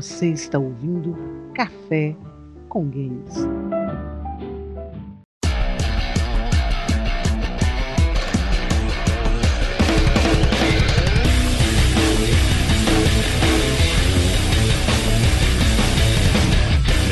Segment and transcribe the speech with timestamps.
[0.00, 1.16] Você está ouvindo
[1.52, 2.14] Café
[2.68, 3.34] com Games.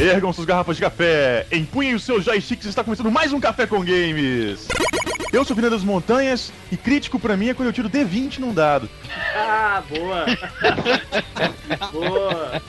[0.00, 3.80] Ergam suas garrafas de café, empunhem os seus joysticks, está começando mais um Café com
[3.80, 4.68] Games.
[5.32, 8.38] Eu sou o Fernando das Montanhas e crítico pra mim é quando eu tiro D20
[8.38, 8.88] num dado.
[9.34, 10.26] Ah, boa!
[11.92, 12.62] boa!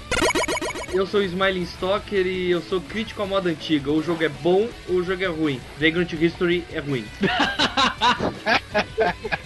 [0.94, 3.92] Eu sou o Smiling Stalker e eu sou crítico à moda antiga.
[3.92, 5.60] Ou o jogo é bom ou o jogo é ruim.
[5.78, 7.06] Vagrant History é ruim.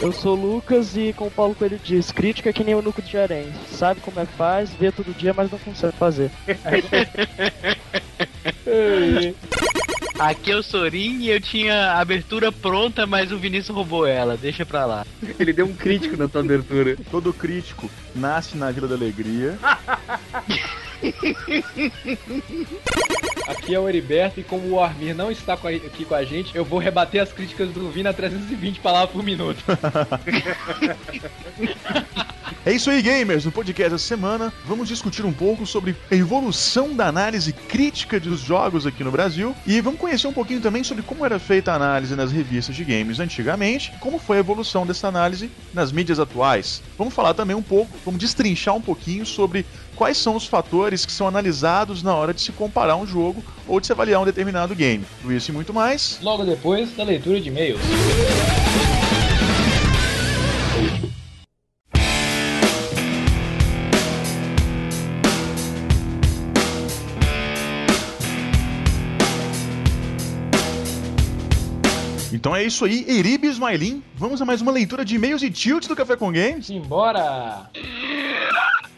[0.00, 2.82] Eu sou o Lucas e, como o Paulo Coelho diz, crítica é que nem o
[2.82, 3.52] Nuco de Aranha.
[3.70, 6.28] Sabe como é que faz, vê todo dia, mas não consegue fazer.
[10.22, 14.36] Aqui é o Sorin e eu tinha a abertura pronta, mas o Vinícius roubou ela.
[14.36, 15.04] Deixa pra lá.
[15.36, 16.96] Ele deu um crítico na tua abertura.
[17.10, 19.58] Todo crítico nasce na Vila da Alegria.
[23.46, 26.64] Aqui é o Heriberto e como o Armir não está aqui com a gente, eu
[26.64, 29.62] vou rebater as críticas do Vina 320 palavras por minuto.
[32.64, 33.44] É isso aí, gamers!
[33.44, 38.38] No podcast dessa semana, vamos discutir um pouco sobre a evolução da análise crítica dos
[38.38, 41.74] jogos aqui no Brasil e vamos conhecer um pouquinho também sobre como era feita a
[41.74, 46.80] análise nas revistas de games antigamente, como foi a evolução dessa análise nas mídias atuais.
[46.96, 49.66] Vamos falar também um pouco, vamos destrinchar um pouquinho sobre
[50.02, 53.78] quais são os fatores que são analisados na hora de se comparar um jogo ou
[53.78, 55.04] de se avaliar um determinado game.
[55.20, 56.18] Tudo isso e muito mais.
[56.20, 57.80] Logo depois da leitura de e-mails.
[72.32, 74.02] Então é isso aí, Eribe Ismailin.
[74.16, 76.66] Vamos a mais uma leitura de e-mails e tilts do Café com Games.
[76.66, 77.70] Simbora!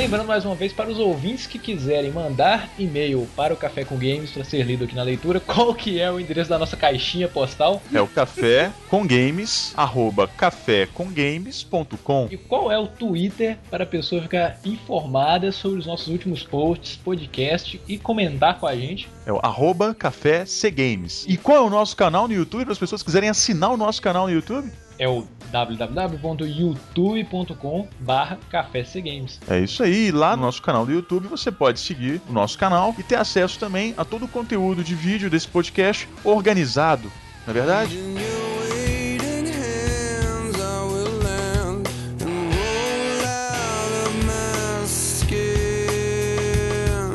[0.09, 3.95] Lembrando mais uma vez para os ouvintes que quiserem mandar e-mail para o Café com
[3.95, 7.27] Games para ser lido aqui na leitura, qual que é o endereço da nossa caixinha
[7.27, 12.27] postal É o café com games, arroba cafécomgames.com.
[12.31, 16.95] e qual é o Twitter para a pessoa ficar informada sobre os nossos últimos posts,
[16.95, 19.07] podcast e comentar com a gente.
[19.27, 21.23] É o arroba café cgames.
[21.27, 23.77] E qual é o nosso canal no YouTube para as pessoas que quiserem assinar o
[23.77, 24.71] nosso canal no YouTube?
[24.99, 29.39] É o www.youtube.com barra Café C Games.
[29.49, 32.93] É isso aí, lá no nosso canal do YouTube você pode seguir o nosso canal
[32.99, 37.11] e ter acesso também a todo o conteúdo de vídeo desse podcast organizado,
[37.47, 37.97] não é verdade?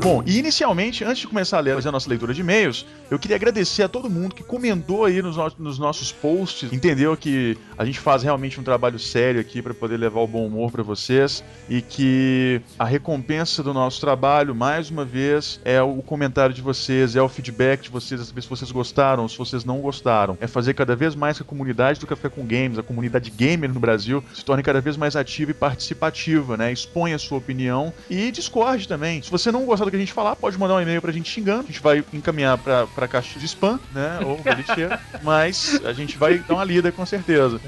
[0.04, 3.18] Bom, e inicialmente, antes de começar a ler fazer a nossa leitura de e-mails, eu
[3.18, 7.56] queria agradecer a todo mundo que comentou aí nos, no- nos nossos posts, entendeu que
[7.78, 10.82] a gente faz realmente um trabalho sério aqui para poder levar o bom humor para
[10.82, 16.60] vocês e que a recompensa do nosso trabalho, mais uma vez, é o comentário de
[16.60, 20.36] vocês, é o feedback de vocês, a saber se vocês gostaram se vocês não gostaram.
[20.38, 23.72] É fazer cada vez mais que a comunidade do Café com Games, a comunidade gamer
[23.72, 26.70] no Brasil, se torne cada vez mais ativa e participativa, né?
[26.70, 29.22] Exponha a sua opinião e discorde também.
[29.22, 31.30] Se você não gostar do que a gente falar, pode mandar um e-mail pra gente
[31.30, 34.18] xingando, a gente vai encaminhar pra, pra caixa de spam, né?
[34.24, 37.60] Ou pra lixeira, mas a gente vai dar uma lida com certeza.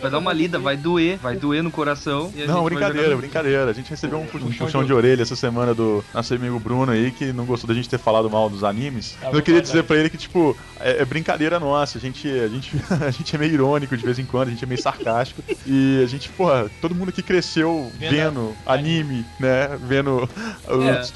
[0.00, 2.32] Vai dar uma lida, vai doer, vai doer no coração.
[2.34, 3.70] e a Não, brincadeira, brincadeira.
[3.70, 7.32] A gente recebeu um, puxão, de orelha essa semana do nosso amigo Bruno aí, que
[7.32, 9.16] não gostou da gente ter falado mal dos animes.
[9.22, 11.98] Ah, vou eu queria dizer pra ele que, tipo, é, é brincadeira nossa.
[11.98, 12.72] A gente, a, gente,
[13.06, 15.42] a gente é meio irônico de vez em quando, a gente é meio sarcástico.
[15.66, 19.78] E a gente, porra, todo mundo aqui cresceu Vendo vendo anime, né?
[19.80, 20.28] Vendo
[20.68, 21.00] É.
[21.00, 21.10] os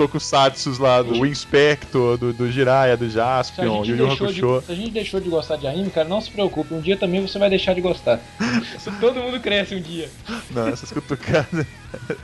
[0.47, 4.67] tokusatsus lá, do Inspector, do, do Jiraiya, do Jaspion, gente Yu deixou de, Hakusho.
[4.67, 7.21] se a gente deixou de gostar de anime, cara, não se preocupe, um dia também
[7.21, 8.21] você vai deixar de gostar.
[9.01, 10.09] Todo mundo cresce um dia.
[10.51, 11.67] Não, essas cutucadas.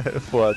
[0.04, 0.56] É foda.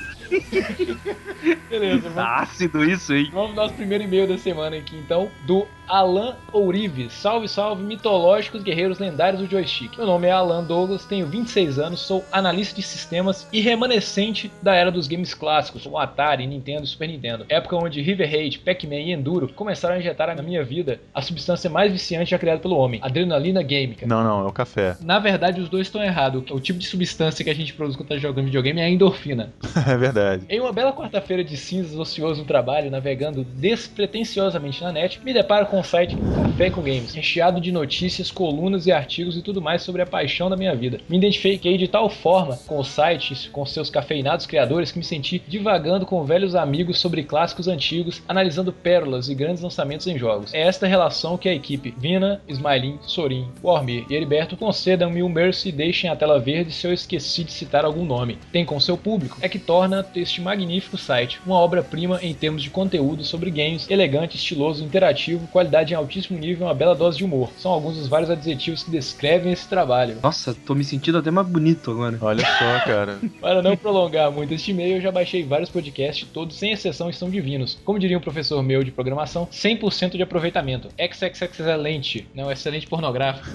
[1.70, 3.30] Beleza, vamos, Tá ácido isso, hein?
[3.32, 7.14] vamos pro nosso primeiro e-mail da semana aqui, então, do Alan Ourives.
[7.14, 9.96] Salve, salve, mitológicos guerreiros lendários do joystick.
[9.98, 14.74] Meu nome é Alan Douglas, tenho 26 anos, sou analista de sistemas e remanescente da
[14.74, 17.46] era dos games clássicos, como Atari, Nintendo e Super Nintendo.
[17.50, 21.70] Época onde River Raid, Pac-Man e Enduro começaram a injetar na minha vida a substância
[21.70, 24.08] mais viciante já criada pelo homem, adrenalina gâmica.
[24.08, 24.98] Não, não, é o café.
[25.02, 26.44] Na verdade, os dois estão errados.
[26.50, 29.54] O tipo de substância que a gente produz quando tá jogando videogame é a endorfina.
[29.88, 30.46] É verdade.
[30.50, 35.68] Em uma bela quarta-feira de cinzas, ocioso no trabalho, navegando despretensiosamente na net, me deparo
[35.68, 36.18] com o site
[36.56, 40.50] Café com Games, recheado de notícias, colunas e artigos e tudo mais sobre a paixão
[40.50, 41.00] da minha vida.
[41.10, 45.44] Me identifiquei de tal forma com o site, com seus cafeinados criadores, que me senti
[45.46, 50.54] divagando com velhos amigos sobre clássicos antigos, analisando pérolas e grandes lançamentos em jogos.
[50.54, 55.70] É esta relação que a equipe Vina, Smailin, Sorin, Warmir e Heriberto concedam-me um mercy
[55.70, 58.38] e deixem a tela verde se eu esqueci de citar algum nome.
[58.52, 62.70] Tem com seu público, é que torna este magnífico site uma obra-prima em termos de
[62.70, 67.26] conteúdo sobre games, elegante, estiloso, interativo, qualidade em altíssimo nível e uma bela dose de
[67.26, 67.52] humor.
[67.58, 70.18] São alguns dos vários adjetivos que descrevem esse trabalho.
[70.22, 72.18] Nossa, tô me sentindo até mais bonito agora.
[72.22, 73.20] Olha só, cara.
[73.42, 77.30] Para não prolongar muito este e-mail, eu já baixei vários podcasts, todos sem exceção estão
[77.30, 77.78] divinos.
[77.84, 80.90] Como diria um professor meu de programação, 100% de aproveitamento.
[80.98, 83.46] excelente, não excelente pornográfico.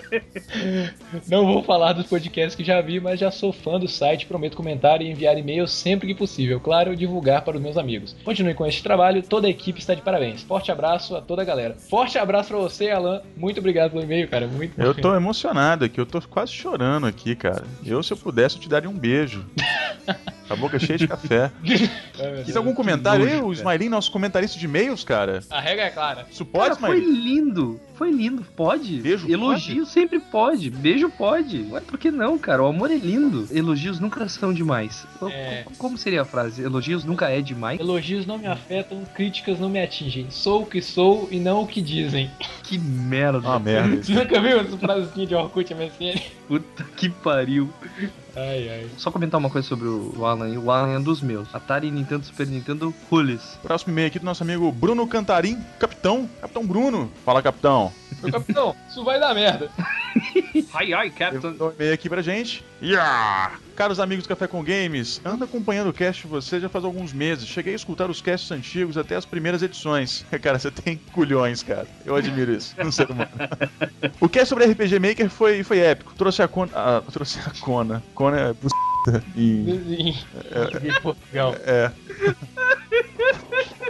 [1.28, 4.56] não vou falar dos podcasts que já vi, mas já sou fã do site, prometo
[4.56, 8.16] comentar e enviar e-mails sempre que possível, claro, divulgar para os meus amigos.
[8.24, 10.42] Continue com este trabalho, toda a equipe está de parabéns.
[10.42, 11.76] Forte abraço a toda a galera.
[11.76, 13.22] Forte abraço para você, Alan.
[13.36, 14.46] Muito obrigado pelo e-mail, cara.
[14.46, 17.64] Muito Eu tô emocionado aqui, eu tô quase chorando aqui, cara.
[17.84, 19.44] Eu, se eu pudesse, eu te daria um beijo.
[20.48, 21.50] A boca cheia de café.
[22.44, 23.40] Tem algum comentário aí?
[23.40, 23.52] O.
[23.52, 25.42] Smiling, nosso comentarista de e-mails, cara?
[25.50, 26.26] A regra é clara.
[26.30, 27.80] Isso pode, Cara, foi lindo.
[27.94, 28.42] Foi lindo.
[28.56, 29.00] Pode.
[29.00, 30.70] Beijo Elogio sempre pode.
[30.70, 31.66] Beijo pode.
[31.70, 32.62] Ué, por que não, cara?
[32.62, 33.46] O amor é lindo.
[33.50, 35.06] Elogios nunca são demais.
[35.30, 35.62] É.
[35.64, 36.62] co- Como seria a frase?
[36.62, 37.78] Elogios nunca é demais?
[37.78, 40.26] Elogios não me afetam, críticas não me atingem.
[40.30, 42.30] Sou o que sou e não o que dizem.
[42.64, 43.38] Que merda.
[43.38, 44.02] Uma merda.
[44.02, 46.20] Você nunca viu essa frasezinha de Orkut MSN?
[46.48, 47.70] Puta que pariu.
[48.36, 48.90] Ai, ai.
[48.96, 50.48] Só comentar uma coisa sobre o Alan.
[50.58, 51.52] O Alan é um dos meus.
[51.54, 53.58] Atari, Nintendo, Super Nintendo, Rules.
[53.62, 56.28] Próximo e-mail aqui do nosso amigo Bruno Cantarim, capitão.
[56.40, 57.10] Capitão Bruno.
[57.24, 57.92] Fala, capitão.
[58.22, 59.70] Meu capitão, isso vai dar merda.
[60.74, 61.12] Ai, ai,
[61.42, 62.64] mandou um e-mail aqui pra gente.
[62.82, 63.58] Yeah!
[63.80, 67.14] Caros amigos do Café com Games, ando acompanhando o cast de vocês já faz alguns
[67.14, 67.48] meses.
[67.48, 70.22] Cheguei a escutar os casts antigos até as primeiras edições.
[70.42, 71.86] Cara, você tem culhões, cara.
[72.04, 73.30] Eu admiro isso no ser humano.
[74.20, 76.12] o cast sobre RPG Maker foi, foi épico.
[76.14, 76.70] Trouxe a Kona.
[76.74, 78.02] ah, trouxe a Kona.
[78.14, 80.12] Kona é buceta em.
[80.82, 81.56] De Portugal.
[81.64, 81.90] É.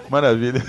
[0.09, 0.65] Maravilha.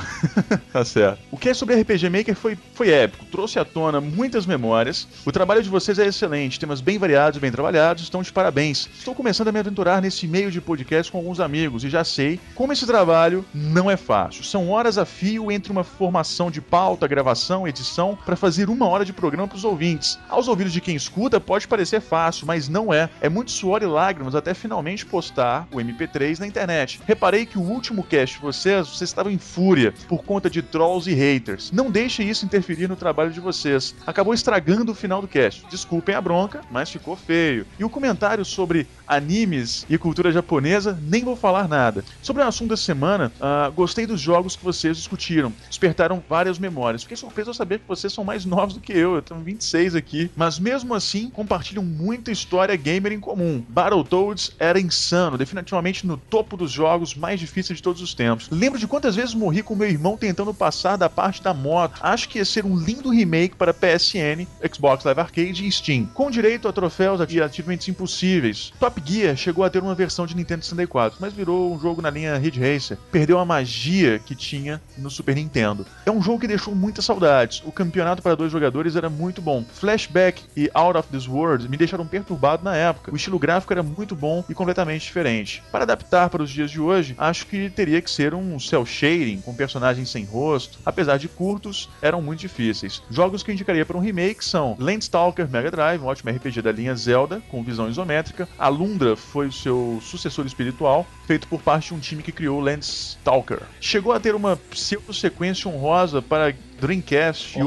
[0.72, 1.20] tá certo.
[1.30, 5.06] O que é sobre RPG Maker foi, foi épico, trouxe à tona muitas memórias.
[5.24, 8.88] O trabalho de vocês é excelente, temas bem variados bem trabalhados, estão de parabéns.
[8.96, 12.38] Estou começando a me aventurar nesse meio de podcast com alguns amigos e já sei
[12.54, 14.44] como esse trabalho não é fácil.
[14.44, 19.04] São horas a fio entre uma formação de pauta, gravação, edição, para fazer uma hora
[19.04, 20.18] de programa para os ouvintes.
[20.28, 23.08] Aos ouvidos de quem escuta pode parecer fácil, mas não é.
[23.20, 27.00] É muito suor e lágrimas até finalmente postar o MP3 na internet.
[27.06, 31.10] Reparei que o último cast de vocês, vocês estavam em fúria por conta de trolls
[31.10, 31.70] e haters.
[31.72, 33.94] Não deixe isso interferir no trabalho de vocês.
[34.06, 35.64] Acabou estragando o final do cast.
[35.70, 37.66] Desculpem a bronca, mas ficou feio.
[37.78, 42.04] E o comentário sobre animes e cultura japonesa, nem vou falar nada.
[42.22, 45.52] Sobre o assunto da semana, ah, gostei dos jogos que vocês discutiram.
[45.68, 47.02] Despertaram várias memórias.
[47.02, 49.14] Fiquei surpreso ao saber que vocês são mais novos do que eu.
[49.14, 50.30] Eu tenho 26 aqui.
[50.36, 53.64] Mas mesmo assim, compartilham muita história gamer em comum.
[53.68, 58.48] Battletoads era insano, definitivamente no topo dos jogos mais difíceis de todos os tempos.
[58.50, 62.00] Lembro de quantas vezes morri com meu irmão tentando passar da parte da moto.
[62.02, 66.30] Acho que ia ser um lindo remake para PSN, Xbox Live Arcade e Steam, com
[66.30, 68.72] direito a troféus e achievements impossíveis.
[68.78, 72.10] Top Gear chegou a ter uma versão de Nintendo 64, mas virou um jogo na
[72.10, 72.98] linha Ridge Racer.
[73.10, 75.86] Perdeu a magia que tinha no Super Nintendo.
[76.04, 77.62] É um jogo que deixou muitas saudades.
[77.64, 79.64] O campeonato para dois jogadores era muito bom.
[79.74, 83.12] Flashback e Out of This World me deixaram perturbado na época.
[83.12, 85.62] O estilo gráfico era muito bom e completamente diferente.
[85.70, 89.40] Para adaptar para os dias de hoje, acho que teria que ser um cel shading
[89.40, 90.78] com personagens sem rosto.
[90.84, 93.00] Apesar de curtos, eram muito difíceis.
[93.08, 96.72] Jogos que eu indicaria para um remake são Landstalker Mega Drive, um ótimo RPG da
[96.72, 98.48] linha Zelda, com visão isométrica.
[98.58, 103.60] Alundra foi o seu sucessor espiritual, feito por parte de um time que criou Landstalker.
[103.80, 107.66] Chegou a ter uma pseudo-sequência honrosa para Dreamcast e um-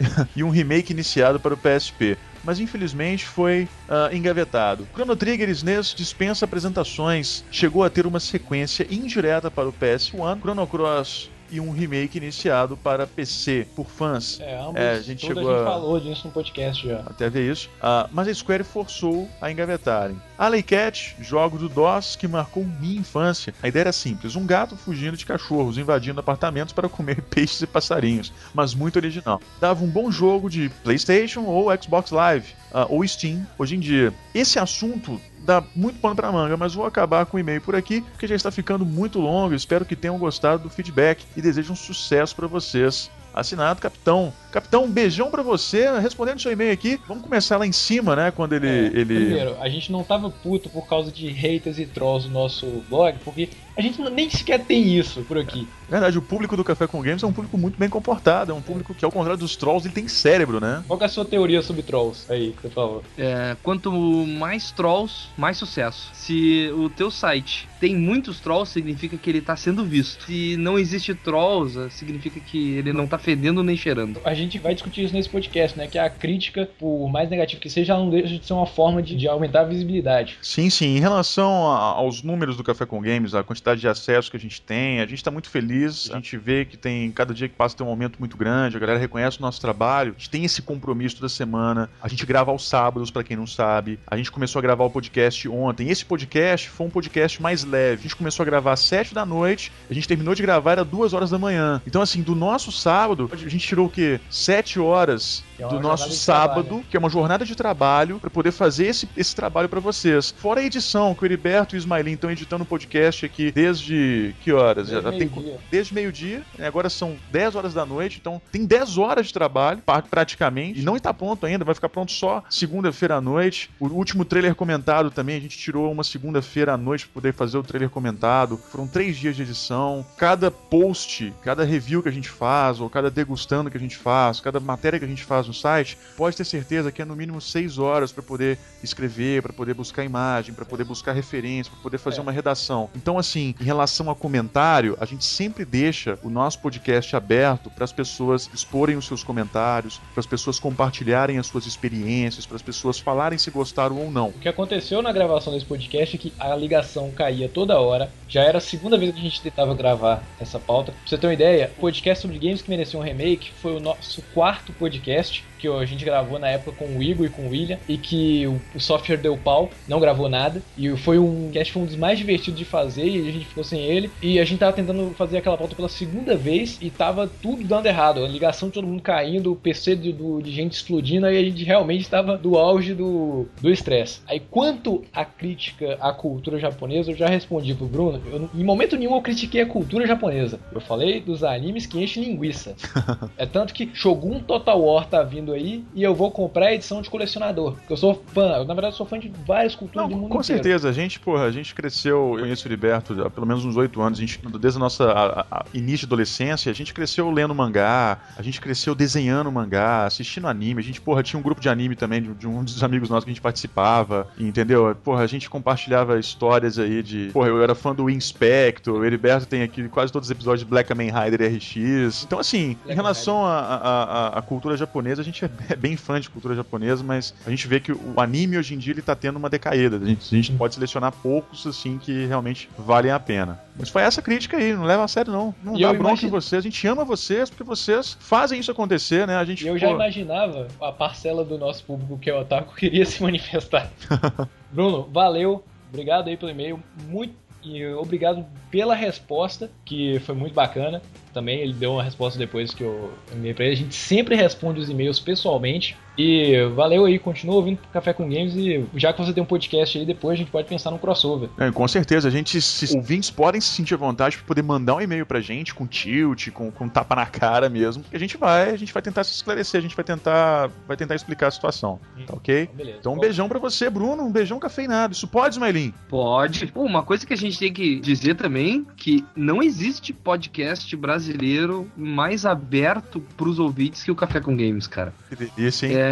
[0.34, 2.16] e um remake iniciado para o PSP.
[2.44, 4.86] Mas infelizmente foi ah, engavetado.
[4.94, 7.44] Chrono Trigger SNES dispensa apresentações.
[7.50, 12.76] Chegou a ter uma sequência indireta para o PS1, Chrono Cross e um remake iniciado
[12.76, 14.38] para PC por fãs.
[14.40, 17.00] É, ambos, É, a gente chegou a gente falou disso no podcast já.
[17.06, 17.68] até ver isso.
[17.80, 20.20] Ah, mas a Square forçou a engavetarem.
[20.36, 23.52] Alley Cat, jogo do DOS que marcou minha infância.
[23.62, 27.66] A ideia era simples: um gato fugindo de cachorros, invadindo apartamentos para comer peixes e
[27.66, 29.40] passarinhos, mas muito original.
[29.60, 34.12] Dava um bom jogo de PlayStation ou Xbox Live, ah, ou Steam hoje em dia.
[34.34, 38.02] Esse assunto dá muito pano pra manga, mas vou acabar com o e-mail por aqui,
[38.02, 39.54] porque já está ficando muito longo.
[39.54, 43.10] Espero que tenham gostado do feedback e desejo um sucesso para vocês.
[43.32, 44.32] Assinado Capitão.
[44.50, 45.88] Capitão, um beijão pra você.
[46.00, 48.30] Respondendo seu e-mail aqui, vamos começar lá em cima, né?
[48.30, 48.68] Quando ele.
[48.68, 49.04] É, ele...
[49.04, 53.16] Primeiro, a gente não tava puto por causa de haters e trolls no nosso blog,
[53.24, 53.48] porque
[53.78, 55.66] a gente nem sequer tem isso por aqui.
[55.88, 58.52] Na verdade, o público do Café com Games é um público muito bem comportado.
[58.52, 60.84] É um público que, ao contrário dos trolls, ele tem cérebro, né?
[60.86, 62.30] Qual que é a sua teoria sobre trolls?
[62.30, 63.02] Aí, por favor.
[63.16, 63.90] É, quanto
[64.26, 66.10] mais trolls, mais sucesso.
[66.12, 70.24] Se o teu site tem muitos trolls, significa que ele tá sendo visto.
[70.24, 74.20] Se não existe trolls, eh, significa que ele não tá fedendo nem cheirando.
[74.24, 75.86] A gente vai discutir isso nesse podcast, né?
[75.86, 79.16] Que a crítica, por mais negativa que seja, não deixa de ser uma forma de,
[79.16, 80.36] de aumentar a visibilidade.
[80.42, 80.96] Sim, sim.
[80.96, 84.40] Em relação a- aos números do Café com Games, a quantidade de acesso que a
[84.40, 86.10] gente tem, a gente está muito feliz.
[86.10, 88.80] A gente vê que tem, cada dia que passa tem um aumento muito grande, a
[88.80, 90.14] galera reconhece o nosso trabalho.
[90.16, 91.90] A gente tem esse compromisso toda semana.
[92.02, 93.98] A gente grava aos sábados, para quem não sabe.
[94.06, 95.88] A gente começou a gravar o podcast ontem.
[95.88, 98.00] Esse podcast foi um podcast mais leve.
[98.00, 100.84] A gente começou a gravar às 7 da noite, a gente terminou de gravar era
[100.84, 101.82] 2 horas da manhã.
[101.86, 104.20] Então, assim, do nosso sábado, a gente tirou o quê?
[104.30, 106.86] 7 horas é do nosso sábado, trabalho.
[106.88, 110.34] que é uma jornada de trabalho, para poder fazer esse, esse trabalho para vocês.
[110.38, 114.34] Fora a edição, que o Heriberto e o Ismailin estão editando o podcast aqui desde
[114.42, 114.88] que horas?
[114.88, 115.58] Já Desde tem meio-dia.
[115.70, 116.66] desde meio-dia, né?
[116.66, 120.96] agora são 10 horas da noite, então tem 10 horas de trabalho, praticamente, e não
[120.96, 123.68] está pronto ainda, vai ficar pronto só segunda-feira à noite.
[123.80, 127.58] O último trailer comentado também, a gente tirou uma segunda-feira à noite para poder fazer
[127.58, 128.56] o trailer comentado.
[128.56, 130.06] Foram três dias de edição.
[130.16, 134.38] Cada post, cada review que a gente faz, ou cada degustando que a gente faz,
[134.40, 137.40] cada matéria que a gente faz no site, pode ter certeza que é no mínimo
[137.40, 141.98] 6 horas para poder escrever, para poder buscar imagem, para poder buscar referência, para poder
[141.98, 142.22] fazer É.
[142.22, 142.88] uma redação.
[142.94, 147.84] Então, assim, em relação a comentário, a gente sempre deixa o nosso podcast aberto para
[147.84, 152.62] as pessoas exporem os seus comentários, para as pessoas compartilharem as suas experiências, para as
[152.62, 154.28] pessoas falarem se gostaram ou não.
[154.28, 158.10] O que aconteceu na gravação desse podcast é que a ligação caía toda hora.
[158.28, 160.92] Já era a segunda vez que a gente tentava gravar essa pauta.
[160.92, 163.80] Pra você ter uma ideia, o podcast sobre games que merecia um remake foi o
[163.80, 167.50] nosso quarto podcast que a gente gravou na época com o Igor e com o
[167.50, 170.62] William e que o, software deu pau, não gravou nada.
[170.76, 173.64] E foi um cast foi um dos mais divertidos de fazer e a gente ficou
[173.64, 174.10] sem ele.
[174.22, 177.86] E a gente tava tentando fazer aquela pauta pela segunda vez e tava tudo dando
[177.86, 178.24] errado.
[178.24, 181.42] A ligação de todo mundo caindo, o PC de, do- de gente explodindo, aí a
[181.44, 184.20] gente realmente estava do auge do do estresse.
[184.26, 188.20] Aí quanto à crítica à cultura japonesa, eu já respondi pro Bruno.
[188.30, 190.60] Eu, em momento nenhum eu critiquei a cultura japonesa.
[190.72, 192.74] Eu falei dos animes que enchem linguiça.
[193.36, 197.00] É tanto que Shogun Total War tá vindo aí e eu vou comprar a edição
[197.02, 197.74] de colecionador.
[197.74, 200.30] Porque eu sou fã, eu, na verdade sou fã de várias culturas Não, do mundo
[200.30, 200.62] com inteiro.
[200.62, 203.76] certeza, a gente, porra, a gente cresceu, eu conheço o Heriberto há pelo menos uns
[203.76, 207.30] oito anos, a gente, desde a nossa a- a- início de adolescência, a gente cresceu
[207.30, 211.60] lendo mangá, a gente cresceu desenhando mangá, assistindo anime, a gente, porra, tinha um grupo
[211.60, 214.94] de anime também, de, de um dos amigos nossos que a gente participava, entendeu?
[215.04, 219.46] Porra, a gente compartilhava histórias aí de, porra, eu era fã do Inspector, o Heriberto
[219.46, 223.44] tem aqui quase todos os episódios de Black Kamen Rider RX, então assim, em relação
[223.46, 227.66] à cultura japonesa, a gente é é bem fã de cultura japonesa, mas a gente
[227.68, 229.96] vê que o anime hoje em dia ele tá tendo uma decaída.
[229.96, 233.60] A gente, a gente pode selecionar poucos assim que realmente valem a pena.
[233.78, 235.54] Mas foi essa crítica aí, não leva a sério não.
[235.62, 238.70] Não E dá bronca imagino- em vocês, a gente ama vocês porque vocês fazem isso
[238.70, 239.36] acontecer, né?
[239.36, 242.74] A gente eu já pô, imaginava a parcela do nosso público que é o Otaku
[242.76, 243.90] queria se manifestar.
[244.72, 245.64] Bruno, valeu.
[245.90, 246.82] Obrigado aí pelo e-mail.
[247.08, 247.34] Muito
[247.68, 251.02] e obrigado pela resposta, que foi muito bacana.
[251.32, 253.74] Também ele deu uma resposta depois que eu enviei pra ele.
[253.74, 255.96] A gente sempre responde os e-mails pessoalmente.
[256.18, 259.96] E valeu aí, continua ouvindo Café com Games e já que você tem um podcast
[259.96, 261.48] aí, depois a gente pode pensar num crossover.
[261.56, 264.96] É, com certeza, a gente, se ouvintes podem se sentir à vontade para poder mandar
[264.96, 268.04] um e-mail pra gente com tilt, com, com tapa na cara mesmo.
[268.12, 270.96] E a gente vai, a gente vai tentar se esclarecer, a gente vai tentar, vai
[270.96, 272.62] tentar explicar a situação, tá ok?
[272.62, 272.98] Então, beleza.
[272.98, 275.14] Então um Bom, beijão pra você, Bruno, um beijão cafeinado.
[275.14, 275.94] Isso pode, Smailin?
[276.08, 276.66] Pode.
[276.66, 281.88] Pô, uma coisa que a gente tem que dizer também que não existe podcast brasileiro
[281.96, 285.14] mais aberto pros ouvintes que o Café com Games, cara.
[285.28, 285.94] Que delícia, hein?
[285.94, 286.07] É.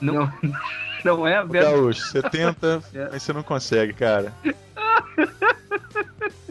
[0.00, 0.32] Não,
[1.04, 1.70] não é aberto.
[1.70, 3.08] Gaúcho, você tenta, É.
[3.12, 4.32] mas você não consegue, cara.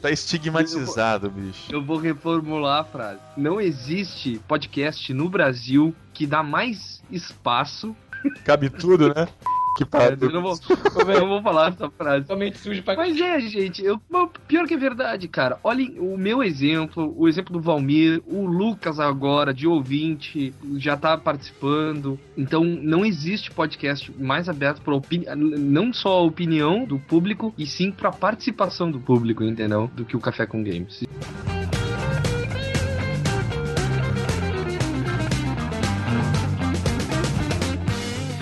[0.01, 1.71] Tá estigmatizado, bicho.
[1.71, 3.19] Eu vou reformular a frase.
[3.37, 7.95] Não existe podcast no Brasil que dá mais espaço
[8.43, 9.27] Cabe tudo, né?
[9.75, 10.31] Que Eu pariu.
[10.31, 10.59] não vou,
[11.07, 12.21] eu não vou falar essa frase.
[12.21, 13.99] Totalmente sujo pra Mas é, gente, eu,
[14.47, 15.57] pior que é verdade, cara.
[15.63, 21.17] Olhem o meu exemplo, o exemplo do Valmir, o Lucas agora, de ouvinte, já tá
[21.17, 22.19] participando.
[22.37, 24.93] Então, não existe podcast mais aberto para
[25.35, 29.89] não só a opinião do público, e sim pra participação do público, entendeu?
[29.93, 31.03] Do que o Café com Games.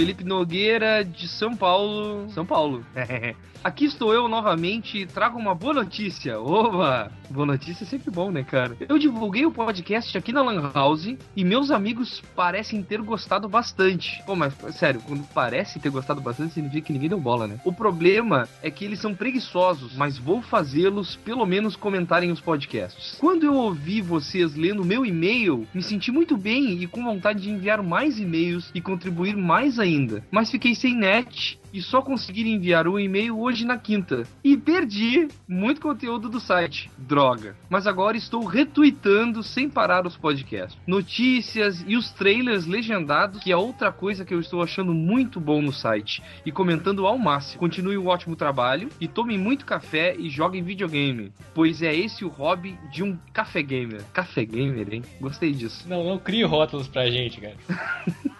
[0.02, 2.28] Felipe Nogueira, de São Paulo.
[2.32, 2.84] São Paulo.
[3.64, 6.40] Aqui estou eu novamente e trago uma boa notícia.
[6.40, 7.12] Oba!
[7.30, 8.76] Boa notícia é sempre bom, né, cara?
[8.90, 14.22] Eu divulguei o podcast aqui na Lan House e meus amigos parecem ter gostado bastante.
[14.26, 17.60] Pô, mas sério, quando parece ter gostado bastante, significa que ninguém deu bola, né?
[17.64, 23.16] O problema é que eles são preguiçosos, mas vou fazê-los pelo menos comentarem os podcasts.
[23.20, 27.52] Quando eu ouvi vocês lendo meu e-mail, me senti muito bem e com vontade de
[27.52, 29.91] enviar mais e-mails e contribuir mais ainda.
[30.32, 34.24] Mas fiquei sem net e só consegui enviar o e-mail hoje na quinta.
[34.44, 36.90] E perdi muito conteúdo do site.
[36.98, 37.56] Droga.
[37.70, 40.80] Mas agora estou retweetando sem parar os podcasts.
[40.86, 45.62] Notícias e os trailers legendados, que é outra coisa que eu estou achando muito bom
[45.62, 46.22] no site.
[46.46, 47.60] E comentando ao máximo.
[47.60, 51.32] Continue o ótimo trabalho e tomem muito café e joguem videogame.
[51.54, 54.04] Pois é esse o hobby de um café gamer.
[54.14, 55.04] Café gamer, hein?
[55.20, 55.88] Gostei disso.
[55.88, 57.56] Não, não crie rótulos pra gente, cara.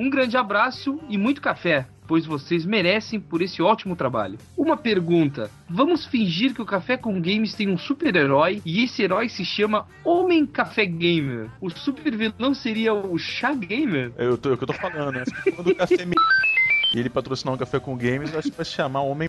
[0.00, 4.38] Um grande abraço e muito café, pois vocês merecem por esse ótimo trabalho.
[4.56, 9.28] Uma pergunta: vamos fingir que o Café com Games tem um super-herói e esse herói
[9.28, 11.50] se chama Homem Café Gamer.
[11.60, 14.10] O super vilão seria o Chá Gamer?
[14.16, 15.22] Eu tô, é o que eu tô falando, né?
[15.22, 16.14] Você tá falando do café me...
[16.96, 19.28] E ele patrocinar um café com games, eu acho que vai se chamar Homem.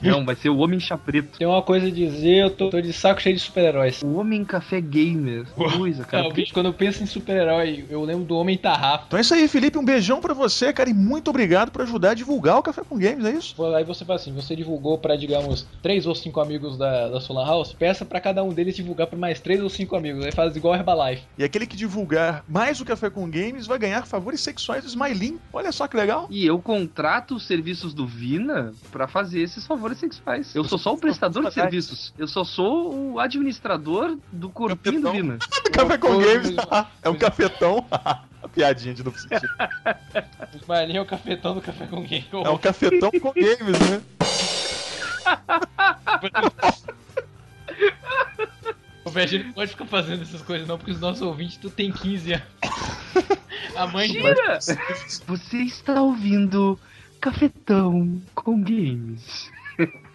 [0.00, 1.38] Não, vai ser o Homem Chá Preto.
[1.38, 4.02] Tem uma coisa a dizer, eu tô, tô de saco cheio de super-heróis.
[4.02, 5.46] O Homem Café Gamer.
[5.54, 6.24] Coisa, cara.
[6.24, 9.04] Não, bicho, quando eu penso em super-herói, eu lembro do Homem Tarrafa.
[9.06, 9.78] Então é isso aí, Felipe.
[9.78, 12.98] Um beijão pra você, cara, e muito obrigado por ajudar a divulgar o Café com
[12.98, 13.64] Games, é isso?
[13.74, 17.46] Aí você fala assim, você divulgou pra, digamos, três ou cinco amigos da, da Solar
[17.46, 20.24] House, peça pra cada um deles divulgar pra mais três ou cinco amigos.
[20.24, 21.22] Aí faz igual Herbalife.
[21.38, 25.38] E aquele que divulgar mais o Café com Games vai ganhar favores sexuais do Smiley.
[25.52, 26.26] Olha só que legal.
[26.30, 30.54] E eu contrato os serviços do Vina pra fazer esses favores sexuais.
[30.54, 32.14] Eu sou só o prestador de serviços.
[32.18, 35.38] Eu só sou o administrador do corpinho do Vina.
[35.72, 37.84] Café com Games mas- é um cafetão.
[38.54, 39.48] Piadinha de duplo sentido.
[40.62, 42.26] Smiley é o cafetão do café com game.
[42.32, 44.02] É um cafetão com games, né?
[49.04, 51.90] O velho não pode ficar fazendo essas coisas não, porque os nossos ouvintes tu tem
[51.90, 52.46] 15 anos.
[53.76, 54.58] A mãe Tira!
[55.26, 56.78] Você está ouvindo
[57.20, 59.50] Cafetão com Games.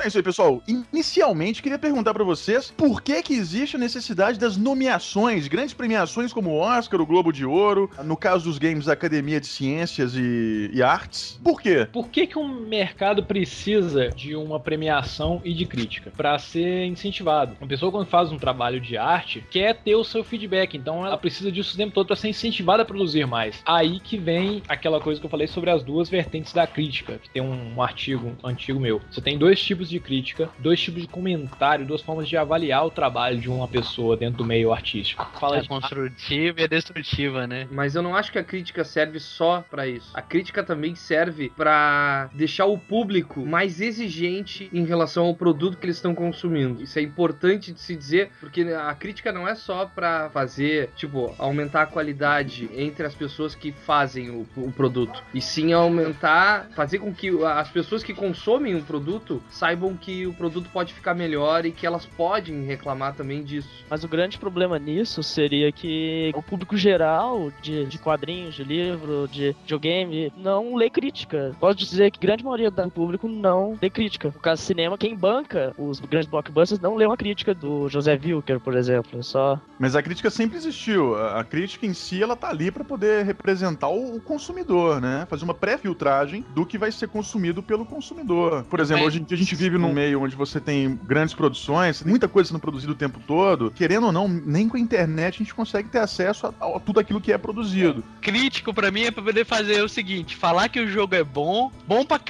[0.00, 0.62] É isso aí, pessoal.
[0.66, 6.32] Inicialmente, queria perguntar pra vocês por que que existe a necessidade das nomeações, grandes premiações
[6.32, 10.14] como o Oscar, o Globo de Ouro, no caso dos games da Academia de Ciências
[10.14, 11.40] e, e Artes.
[11.42, 11.88] Por quê?
[11.92, 16.12] Por que, que um mercado precisa de uma premiação e de crítica?
[16.16, 17.56] Para ser incentivado.
[17.60, 21.18] Uma pessoa, quando faz um trabalho de arte, quer ter o seu feedback, então ela
[21.18, 23.60] precisa disso o tempo todo para ser incentivada a produzir mais.
[23.66, 27.30] Aí que vem aquela coisa que eu falei sobre as duas vertentes da crítica, que
[27.30, 29.00] tem um, um artigo antigo meu.
[29.10, 32.90] Você tem dois tipos de crítica, dois tipos de comentário, duas formas de avaliar o
[32.90, 35.28] trabalho de uma pessoa dentro do meio artístico.
[35.38, 37.66] Fala A de construtiva e a destrutiva, né?
[37.70, 40.10] Mas eu não acho que a crítica serve só pra isso.
[40.14, 45.86] A crítica também serve pra deixar o público mais exigente em relação ao produto que
[45.86, 46.82] eles estão consumindo.
[46.82, 51.34] Isso é importante de se dizer, porque a crítica não é só pra fazer, tipo,
[51.38, 56.98] aumentar a qualidade entre as pessoas que fazem o, o produto, e sim aumentar, fazer
[56.98, 61.64] com que as pessoas que consomem o produto saibam que o produto pode ficar melhor
[61.64, 63.84] e que elas podem reclamar também disso.
[63.88, 69.28] Mas o grande problema nisso seria que o público geral de, de quadrinhos, de livro,
[69.30, 71.54] de videogame, não lê crítica.
[71.60, 74.32] Posso dizer que a grande maioria do público não lê crítica.
[74.34, 78.18] No caso do cinema, quem banca os grandes blockbusters não lê uma crítica do José
[78.22, 79.18] Wilker, por exemplo.
[79.18, 81.14] É Só Mas a crítica sempre existiu.
[81.14, 85.26] A crítica em si, ela tá ali pra poder representar o o consumidor, né?
[85.28, 88.64] Fazer uma pré-filtragem do que vai ser consumido pelo consumidor.
[88.64, 92.02] Por exemplo, hoje em dia a gente vive num meio onde você tem grandes produções,
[92.02, 93.72] muita coisa sendo produzida o tempo todo.
[93.72, 97.00] Querendo ou não, nem com a internet a gente consegue ter acesso a, a tudo
[97.00, 98.04] aquilo que é produzido.
[98.20, 101.70] Crítico pra mim é pra poder fazer o seguinte: falar que o jogo é bom,
[101.86, 102.24] bom pra c...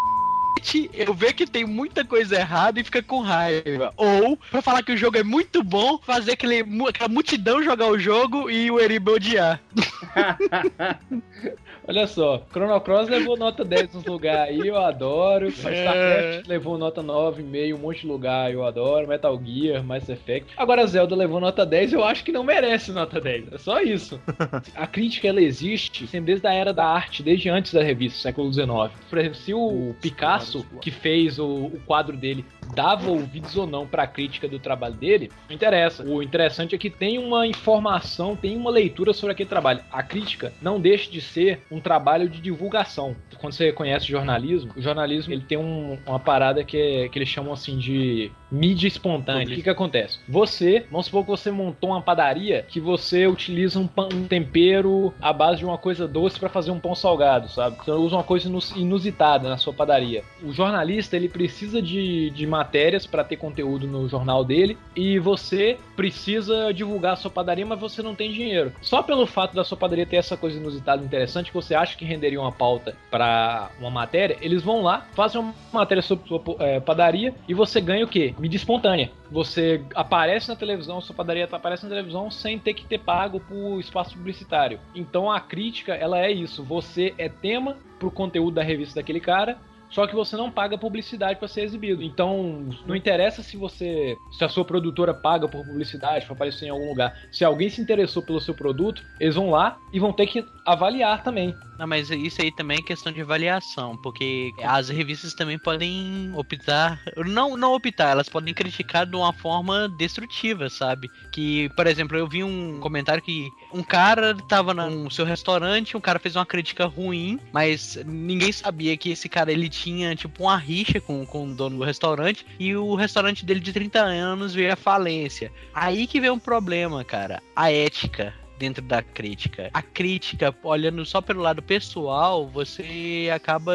[0.92, 3.92] eu ver que tem muita coisa errada e fica com raiva.
[3.96, 7.98] Ou, pra falar que o jogo é muito bom, fazer aquele, aquela multidão jogar o
[7.98, 9.60] jogo e o Eribe odiar.
[11.88, 15.48] Olha só, Chrono Cross levou nota 10 nos lugares aí, eu adoro.
[15.48, 19.08] StarCraft levou nota 9,5, um monte de lugar, eu adoro.
[19.08, 20.52] Metal Gear, Mass Effect.
[20.56, 23.54] Agora Zelda levou nota 10, eu acho que não merece nota 10.
[23.54, 24.20] É só isso.
[24.76, 28.68] A crítica, ela existe desde a era da arte, desde antes da revista, século XIX.
[29.08, 30.47] Por exemplo, se o Picasso,
[30.80, 34.94] que fez o, o quadro dele, dava ouvidos ou não para a crítica do trabalho
[34.94, 36.04] dele, não interessa.
[36.04, 39.80] O interessante é que tem uma informação, tem uma leitura sobre aquele trabalho.
[39.90, 43.16] A crítica não deixa de ser um trabalho de divulgação.
[43.40, 47.28] Quando você conhece jornalismo, o jornalismo ele tem um, uma parada que, é, que eles
[47.28, 49.46] chamam assim de mídia espontânea.
[49.46, 50.18] O que, que acontece?
[50.28, 55.12] Você, vamos supor que você montou uma padaria que você utiliza um, pão, um tempero
[55.20, 57.76] à base de uma coisa doce para fazer um pão salgado, sabe?
[57.76, 60.22] Você usa uma coisa inusitada na sua padaria.
[60.42, 65.78] O jornalista ele precisa de, de matérias para ter conteúdo no jornal dele e você
[65.96, 68.72] precisa divulgar a sua padaria, mas você não tem dinheiro.
[68.80, 72.04] Só pelo fato da sua padaria ter essa coisa inusitada interessante que você acha que
[72.04, 76.80] renderia uma pauta para uma matéria, eles vão lá, fazem uma matéria sobre sua é,
[76.80, 78.34] padaria e você ganha o quê?
[78.38, 79.10] Mídia espontânea.
[79.30, 83.80] Você aparece na televisão, sua padaria aparece na televisão sem ter que ter pago por
[83.80, 84.78] espaço publicitário.
[84.94, 86.62] Então a crítica, ela é isso.
[86.62, 89.58] Você é tema pro conteúdo da revista daquele cara
[89.90, 92.02] só que você não paga publicidade para ser exibido.
[92.02, 96.70] Então, não interessa se você, se a sua produtora paga por publicidade para aparecer em
[96.70, 97.16] algum lugar.
[97.30, 101.22] Se alguém se interessou pelo seu produto, eles vão lá e vão ter que avaliar
[101.22, 101.54] também.
[101.78, 107.00] Não, mas isso aí também é questão de avaliação, porque as revistas também podem optar,
[107.16, 111.08] não, não optar, elas podem criticar de uma forma destrutiva, sabe?
[111.32, 116.00] Que, por exemplo, eu vi um comentário que um cara tava no seu restaurante, um
[116.00, 120.56] cara fez uma crítica ruim, mas ninguém sabia que esse cara ele tinha tipo uma
[120.56, 124.72] rixa com, com o dono do restaurante e o restaurante dele de 30 anos veio
[124.72, 125.52] à falência.
[125.72, 127.42] Aí que vem um problema, cara.
[127.54, 129.70] A ética dentro da crítica.
[129.72, 133.72] A crítica, olhando só pelo lado pessoal, você acaba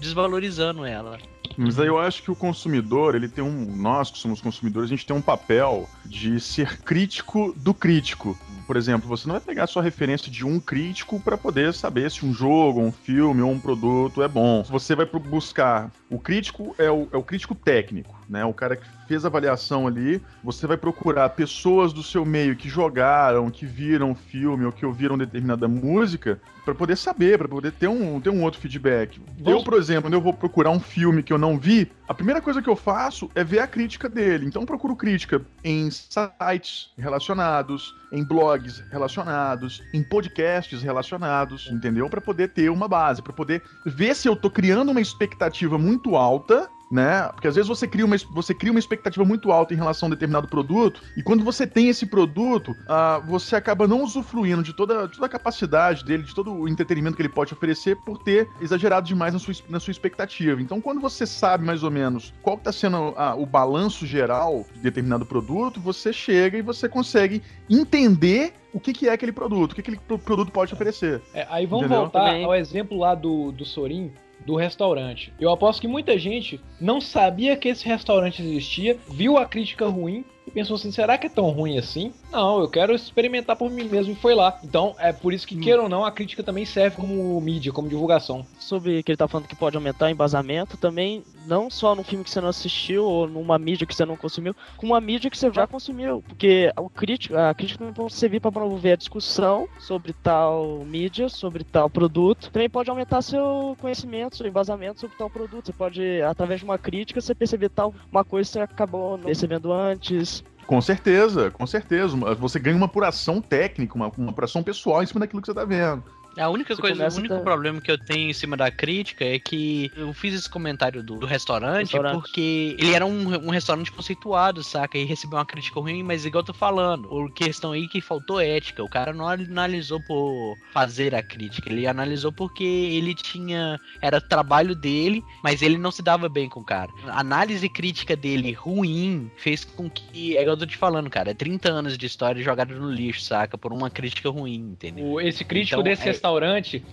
[0.00, 1.18] desvalorizando ela.
[1.56, 3.76] Mas aí eu acho que o consumidor, ele tem um.
[3.76, 8.38] Nós que somos consumidores, a gente tem um papel de ser crítico do crítico.
[8.68, 12.26] Por exemplo, você não vai pegar sua referência de um crítico para poder saber se
[12.26, 14.62] um jogo, um filme ou um produto é bom.
[14.64, 15.90] Você vai buscar.
[16.10, 18.44] O crítico é o, é o crítico técnico, né?
[18.44, 20.22] O cara que fez a avaliação ali.
[20.44, 25.16] Você vai procurar pessoas do seu meio que jogaram, que viram filme ou que ouviram
[25.16, 29.18] determinada música para poder saber, para poder ter um, ter um outro feedback.
[29.44, 32.42] Eu, por exemplo, quando eu vou procurar um filme que eu não vi, a primeira
[32.42, 34.44] coisa que eu faço é ver a crítica dele.
[34.44, 42.10] Então eu procuro crítica em sites relacionados, em blogs relacionados, em podcasts relacionados, entendeu?
[42.10, 45.97] Para poder ter uma base, para poder ver se eu tô criando uma expectativa muito
[46.16, 47.28] alta né?
[47.32, 50.08] Porque às vezes você cria, uma, você cria uma expectativa muito alta em relação a
[50.08, 54.72] um determinado produto, e quando você tem esse produto, uh, você acaba não usufruindo de
[54.72, 58.18] toda, de toda a capacidade dele, de todo o entretenimento que ele pode oferecer, por
[58.18, 60.60] ter exagerado demais na sua, na sua expectativa.
[60.60, 64.80] Então, quando você sabe mais ou menos qual está sendo uh, o balanço geral de
[64.80, 69.74] determinado produto, você chega e você consegue entender o que, que é aquele produto, o
[69.74, 71.22] que aquele produto pode oferecer.
[71.34, 72.02] É, aí vamos Entendeu?
[72.02, 72.44] voltar Também.
[72.44, 74.12] ao exemplo lá do, do Sorin,
[74.44, 75.32] do restaurante.
[75.38, 80.24] Eu aposto que muita gente não sabia que esse restaurante existia, viu a crítica ruim
[80.48, 82.12] e pensou assim: será que é tão ruim assim?
[82.32, 84.58] Não, eu quero experimentar por mim mesmo e foi lá.
[84.64, 85.60] Então é por isso que, hum.
[85.60, 88.44] queira ou não, a crítica também serve como mídia, como divulgação.
[88.58, 92.24] Sobre que ele tá falando que pode aumentar o embasamento, também não só num filme
[92.24, 95.38] que você não assistiu ou numa mídia que você não consumiu, com uma mídia que
[95.38, 96.22] você já consumiu.
[96.26, 101.28] Porque o crítico, a crítica não pode servir para promover a discussão sobre tal mídia,
[101.28, 102.50] sobre tal produto.
[102.50, 105.66] Também pode aumentar seu conhecimento, seu embasamento sobre tal produto.
[105.66, 109.72] Você pode, através de uma crítica, você perceber tal uma coisa que você acabou percebendo
[109.72, 110.37] antes
[110.68, 112.14] com certeza, com certeza.
[112.34, 115.64] Você ganha uma apuração técnica, uma, uma apuração pessoal em cima daquilo que você está
[115.64, 116.04] vendo.
[116.38, 119.38] A única Você coisa, o único problema que eu tenho em cima da crítica é
[119.38, 123.90] que eu fiz esse comentário do, do restaurante, restaurante, porque ele era um, um restaurante
[123.90, 124.96] conceituado, saca?
[124.96, 128.40] E recebeu uma crítica ruim, mas igual eu tô falando, a questão aí que faltou
[128.40, 128.82] ética.
[128.82, 133.80] O cara não analisou por fazer a crítica, ele analisou porque ele tinha.
[134.00, 136.90] Era trabalho dele, mas ele não se dava bem com o cara.
[137.08, 140.36] A análise crítica dele ruim fez com que.
[140.36, 143.58] É igual eu tô te falando, cara, 30 anos de história jogada no lixo, saca?
[143.58, 145.20] Por uma crítica ruim, entendeu?
[145.20, 146.27] Esse crítico então, desse é restaurante,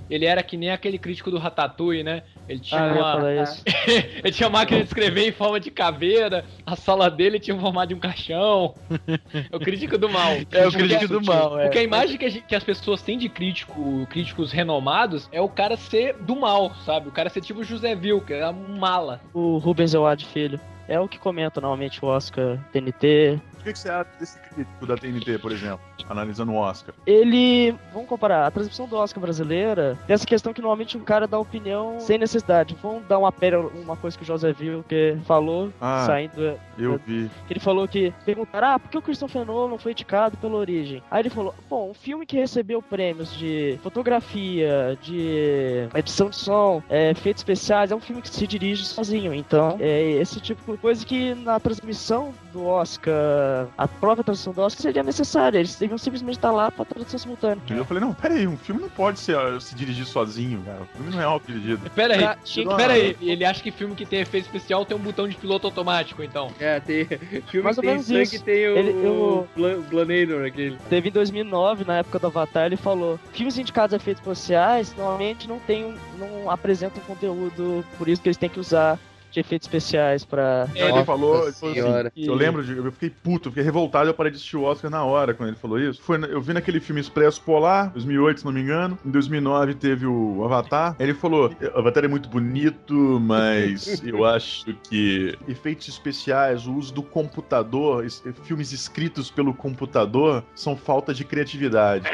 [0.09, 2.23] ele era que nem aquele crítico do Ratatouille, né?
[2.47, 3.29] Ele tinha, Ah, uma...
[4.23, 7.59] ele tinha uma máquina de escrever em forma de caveira, a sala dele tinha o
[7.59, 8.75] formato de um caixão.
[9.51, 10.31] É o crítico do mal.
[10.51, 11.63] É o crítico do mal, é.
[11.63, 16.15] Porque a imagem que, as pessoas têm de crítico, críticos renomados, é o cara ser
[16.15, 17.09] do mal, sabe?
[17.09, 19.21] O cara ser tipo José Wilker, é um mala.
[19.33, 20.59] O Rubens Elad Filho.
[20.87, 23.39] É o que comenta normalmente o Oscar TNT.
[23.65, 26.93] O que, que você acha desse crítico da TNT, por exemplo, analisando o Oscar?
[27.03, 27.75] Ele.
[27.91, 31.39] Vamos comparar, a transmissão do Oscar brasileira tem essa questão que normalmente um cara dá
[31.39, 32.77] opinião sem necessidade.
[32.79, 36.03] Vamos dar uma pérola, uma coisa que o José Wilker falou, Ah.
[36.05, 36.59] saindo.
[36.77, 37.27] Eu vi.
[37.47, 41.01] Que ele falou que perguntaram, ah, por que o Christopher Nolan foi indicado pela origem?
[41.09, 46.83] Aí ele falou, bom, um filme que recebeu prêmios de fotografia, de edição de som,
[46.87, 49.33] é, efeitos especiais, é um filme que se dirige sozinho.
[49.33, 54.61] Então, é esse tipo de coisa que na transmissão do Oscar, a própria transmissão do
[54.61, 55.57] Oscar seria necessária.
[55.59, 57.61] Eles deviam simplesmente estar lá pra tradução simultânea.
[57.69, 60.81] E eu falei, não, peraí, um filme não pode ser, se dirigir sozinho, cara.
[60.81, 61.89] O filme não é autodirigido.
[61.91, 63.17] Pera aí, Pra- tinha que- pera aí.
[63.21, 66.51] Ele acha que filme que tem efeito especial tem um botão de piloto automático, então.
[66.59, 67.05] É, tem.
[67.47, 68.43] Filme Mais que ou tem sangue isso.
[68.43, 68.77] tem o.
[68.77, 70.77] Ele- eu- Gla- Glanator, aquele.
[70.89, 75.47] Teve em 2009, na época do Avatar, ele falou: filmes indicados a efeitos especiais normalmente
[75.47, 78.97] não tem, um- não apresentam conteúdo, por isso que eles têm que usar
[79.35, 80.67] de efeitos especiais pra.
[80.73, 82.11] Aí ele falou, ele falou assim, senhora.
[82.15, 85.03] eu lembro, de, eu fiquei puto, fiquei revoltado, eu parei de assistir o Oscar na
[85.03, 86.01] hora quando ele falou isso.
[86.01, 88.97] Foi, eu vi naquele filme Expresso Polar, 2008, se não me engano.
[89.05, 90.95] Em 2009 teve o Avatar.
[90.99, 96.93] Ele falou, o Avatar é muito bonito, mas eu acho que efeitos especiais, o uso
[96.93, 102.07] do computador, es- filmes escritos pelo computador, são falta de criatividade.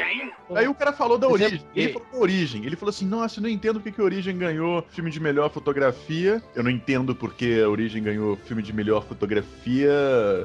[0.55, 1.65] Aí o cara falou da Exemplo- origem.
[1.75, 2.65] Ele falou da origem.
[2.65, 5.49] Ele falou assim: Nossa, eu não entendo porque que a origem ganhou filme de melhor
[5.49, 6.41] fotografia.
[6.55, 9.91] Eu não entendo porque a origem ganhou filme de melhor fotografia,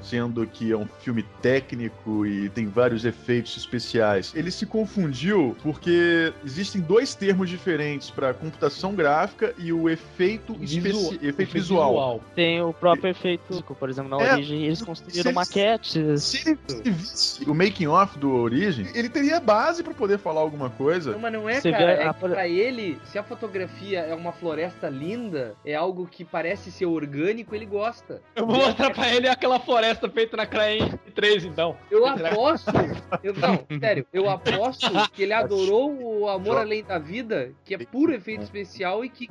[0.03, 4.33] sendo que é um filme técnico e tem vários efeitos especiais.
[4.35, 10.79] Ele se confundiu porque existem dois termos diferentes para computação gráfica e o efeito, Visu-
[10.79, 12.21] especi- efeito efeito visual.
[12.35, 16.23] Tem o próprio efeito, por exemplo, na É, origem, eles se construíram eles- maquetes.
[16.23, 20.41] Se ele se visse o making off do Origem, ele teria base para poder falar
[20.41, 21.13] alguma coisa.
[21.13, 21.87] Não, mas não é, Você cara.
[21.87, 26.07] vê É a- que pra ele, se a fotografia é uma floresta linda, é algo
[26.07, 28.23] que parece ser orgânico, ele gosta.
[28.35, 31.77] Eu vou mostrar pra ele aquela floresta feita na Craen 3, então.
[31.91, 32.71] Eu aposto.
[33.23, 37.79] Eu, não, sério, eu aposto que ele adorou o Amor Além da Vida, que é
[37.79, 39.31] puro efeito especial e que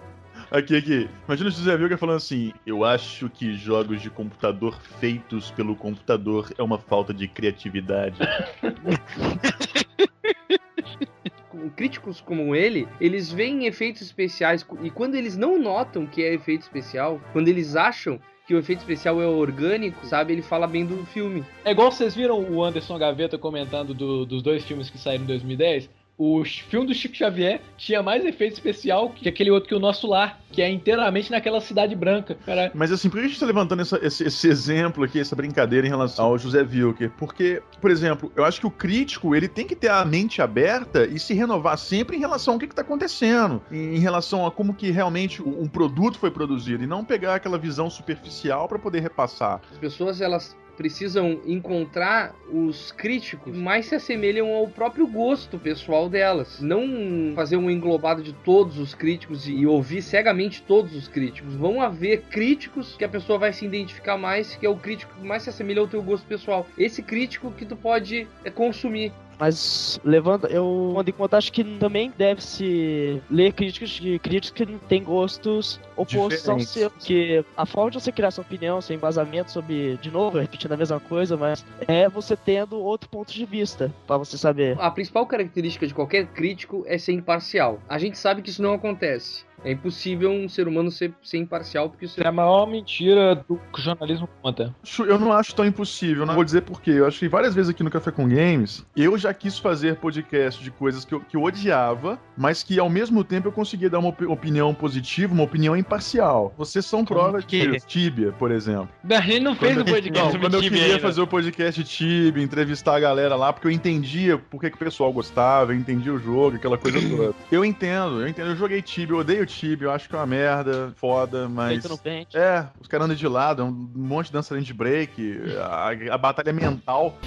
[0.51, 1.09] Aqui, aqui.
[1.27, 6.49] Imagina o José Vilga falando assim: Eu acho que jogos de computador feitos pelo computador
[6.57, 8.17] é uma falta de criatividade.
[11.49, 16.33] com- críticos como ele, eles veem efeitos especiais e quando eles não notam que é
[16.33, 20.31] efeito especial, quando eles acham que o efeito especial é orgânico, sabe?
[20.33, 21.43] Ele fala bem do filme.
[21.63, 25.27] É igual vocês viram o Anderson Gaveta comentando do- dos dois filmes que saíram em
[25.27, 25.89] 2010.
[26.17, 30.07] O filme do Chico Xavier tinha mais efeito especial que aquele outro que o Nosso
[30.07, 32.37] Lar, que é inteiramente naquela cidade branca.
[32.45, 35.35] Cara, Mas assim, por que a gente tá levantando essa- esse, esse exemplo aqui, essa
[35.35, 37.11] brincadeira em relação ao José Wilker?
[37.17, 41.05] Porque, por exemplo, eu acho que o crítico ele tem que ter a mente aberta
[41.05, 44.73] e se renovar sempre em relação ao que, que tá acontecendo, em, relação a como
[44.73, 49.59] que realmente um produto foi produzido, e não pegar aquela visão superficial para poder repassar.
[49.69, 56.09] As pessoas elas precisam encontrar os críticos que mais se assemelham ao próprio gosto pessoal
[56.09, 56.59] delas.
[56.61, 61.55] Não fazer um englobado de todos os críticos e ouvir cegamente todos os críticos.
[61.55, 65.25] Vão haver críticos que a pessoa vai se identificar mais, que é o crítico que
[65.25, 66.67] mais se assemelha ao teu gosto pessoal.
[66.77, 69.11] Esse crítico que tu pode é, consumir.
[69.39, 75.03] Mas levando, eu em conta, acho que também deve-se ler críticos de críticos que têm
[75.03, 76.89] gostos opostos ao seu.
[76.89, 80.77] Porque a forma de você criar sua opinião, seu embasamento sobre, de novo, repetindo a
[80.77, 84.77] mesma coisa, mas é você tendo outro ponto de vista, pra você saber.
[84.79, 87.79] A principal característica de qualquer crítico é ser imparcial.
[87.87, 89.43] A gente sabe que isso não acontece.
[89.65, 93.57] É impossível um ser humano ser, ser imparcial porque isso é a maior mentira do
[93.73, 94.73] que o jornalismo conta.
[94.83, 96.91] Acho- Eu não acho tão impossível, não vou dizer por quê.
[96.91, 100.63] Eu acho que várias vezes aqui no Café com Games, eu já quis fazer podcast
[100.63, 103.99] de coisas que eu, que eu odiava, mas que ao mesmo tempo eu conseguia dar
[103.99, 106.53] uma opi- opinião positiva, uma opinião imparcial.
[106.57, 107.67] Vocês são prova que?
[107.67, 107.87] disso.
[107.87, 108.87] Tibia, por exemplo.
[109.09, 110.99] A gente não fez o podcast Não, quando eu queria ainda.
[110.99, 114.79] fazer o podcast Tibia, entrevistar a galera lá, porque eu entendia por que, que o
[114.79, 117.33] pessoal gostava, eu entendia o jogo, aquela coisa toda.
[117.51, 118.49] Eu entendo, eu entendo.
[118.51, 121.71] Eu joguei Tibia, eu odeio Tibia, eu acho que é uma merda, foda, mas.
[121.71, 122.37] Feito no pente.
[122.37, 126.17] É, os caras andam de lado, é um monte de dançarino de break, a, a
[126.17, 127.17] batalha é mental.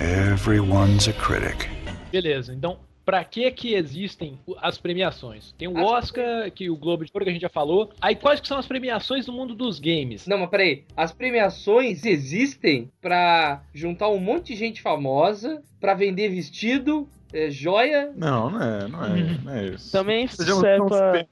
[0.00, 1.70] Everyone's a critic.
[2.10, 5.52] Beleza, então pra que que existem as premiações?
[5.58, 7.92] Tem o Oscar, que o Globo de Ouro que a gente já falou.
[8.00, 10.26] Aí quais que são as premiações do mundo dos games?
[10.26, 10.84] Não, mas peraí.
[10.96, 18.12] As premiações existem pra juntar um monte de gente famosa, pra vender vestido, é joia.
[18.16, 19.90] Não, não é, não é, não é isso.
[19.90, 21.26] Também Sejamos serve pra,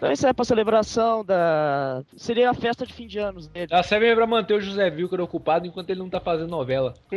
[0.00, 2.02] também serve pra celebração da.
[2.16, 3.68] Seria a festa de fim de anos dele.
[3.70, 6.94] A serve pra manter o José Wilker ocupado enquanto ele não tá fazendo novela.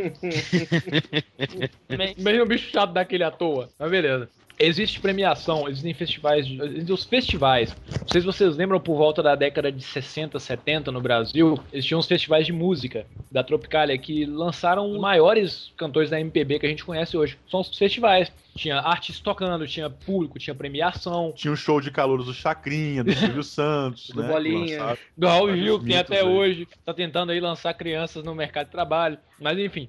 [2.38, 3.68] Um bicho chato daquele à toa.
[3.78, 4.28] Mas beleza.
[4.60, 7.76] Existe premiação, existem festivais, existem os festivais.
[8.00, 12.00] Não sei se vocês lembram, por volta da década de 60, 70 no Brasil, existiam
[12.00, 16.68] os festivais de música da Tropicália que lançaram os maiores cantores da MPB que a
[16.68, 17.38] gente conhece hoje.
[17.48, 18.32] São os festivais.
[18.58, 21.32] Tinha artistas tocando, tinha público, tinha premiação.
[21.32, 24.28] Tinha um show de calouros do Chacrinha, do Silvio Santos, Do né?
[24.28, 24.78] Bolinha.
[24.78, 24.98] lançaram.
[25.16, 26.26] Do Raul Gil, que tem até aí.
[26.26, 29.16] hoje, tá tentando aí lançar crianças no mercado de trabalho.
[29.40, 29.88] Mas enfim.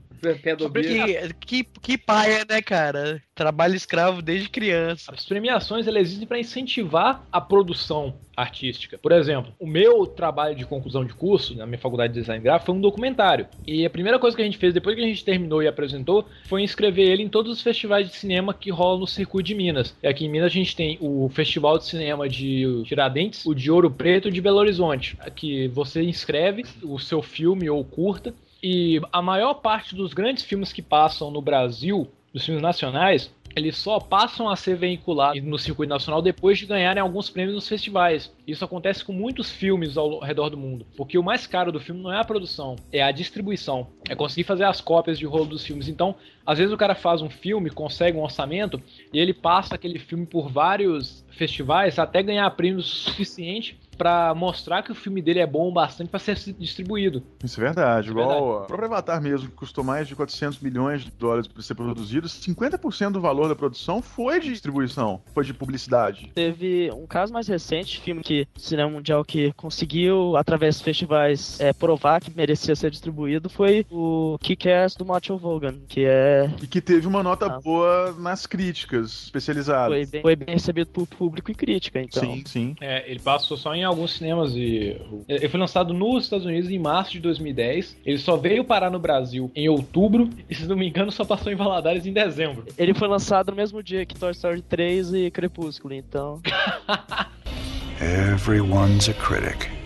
[0.72, 3.22] Que, que, que paia, né, cara?
[3.34, 5.12] Trabalho escravo desde criança.
[5.12, 8.98] As premiações elas existem para incentivar a produção artística.
[8.98, 12.68] Por exemplo, o meu trabalho de conclusão de curso na minha faculdade de design gráfico
[12.68, 13.48] foi um documentário.
[13.66, 16.26] E a primeira coisa que a gente fez depois que a gente terminou e apresentou
[16.46, 19.96] foi inscrever ele em todos os festivais de cinema que rolam no circuito de Minas.
[20.02, 23.72] E aqui em Minas a gente tem o Festival de Cinema de Tiradentes, o de
[23.72, 25.18] Ouro Preto e de Belo Horizonte.
[25.20, 30.74] Aqui você inscreve o seu filme ou curta e a maior parte dos grandes filmes
[30.74, 35.90] que passam no Brasil, dos filmes nacionais, eles só passam a ser veiculados no circuito
[35.90, 38.32] nacional depois de ganharem alguns prêmios nos festivais.
[38.48, 40.86] Isso acontece com muitos filmes ao redor do mundo.
[40.96, 43.88] Porque o mais caro do filme não é a produção, é a distribuição.
[44.08, 45.88] É conseguir fazer as cópias de rolo dos filmes.
[45.88, 46.16] Então,
[46.46, 50.26] às vezes o cara faz um filme, consegue um orçamento, e ele passa aquele filme
[50.26, 55.68] por vários festivais até ganhar prêmios suficiente para mostrar que o filme dele é bom
[55.68, 57.22] o bastante para ser distribuído.
[57.44, 58.08] Isso é verdade.
[58.08, 58.64] É Igual verdade.
[58.64, 62.28] o próprio Avatar mesmo, que custou mais de 400 milhões de dólares para ser produzido,
[62.30, 66.32] 50% do valor da produção foi de distribuição, foi de publicidade.
[66.34, 71.60] Teve um caso mais recente, filme que o cinema mundial que conseguiu, através dos festivais,
[71.60, 76.68] é, provar que merecia ser distribuído, foi o Kick-Ass do Macho Vogan, que é, E
[76.68, 77.60] que teve uma nota Ah.
[77.60, 79.90] boa nas críticas especializadas.
[79.90, 82.24] foi, bem, foi bem recebido por público e crítica, então.
[82.24, 82.76] Sim, sim.
[82.80, 84.96] É, ele passou só em alguns cinemas e.
[85.28, 87.98] Ele foi lançado nos Estados Unidos em março de 2010.
[88.06, 90.30] Ele só veio parar no Brasil em outubro.
[90.50, 92.66] E se não me engano, só passou em Valadares em dezembro.
[92.78, 96.42] Ele foi lançado no mesmo dia que Toy Story 3 e Crepúsculo, então.
[98.02, 99.79] Everyone's a critic.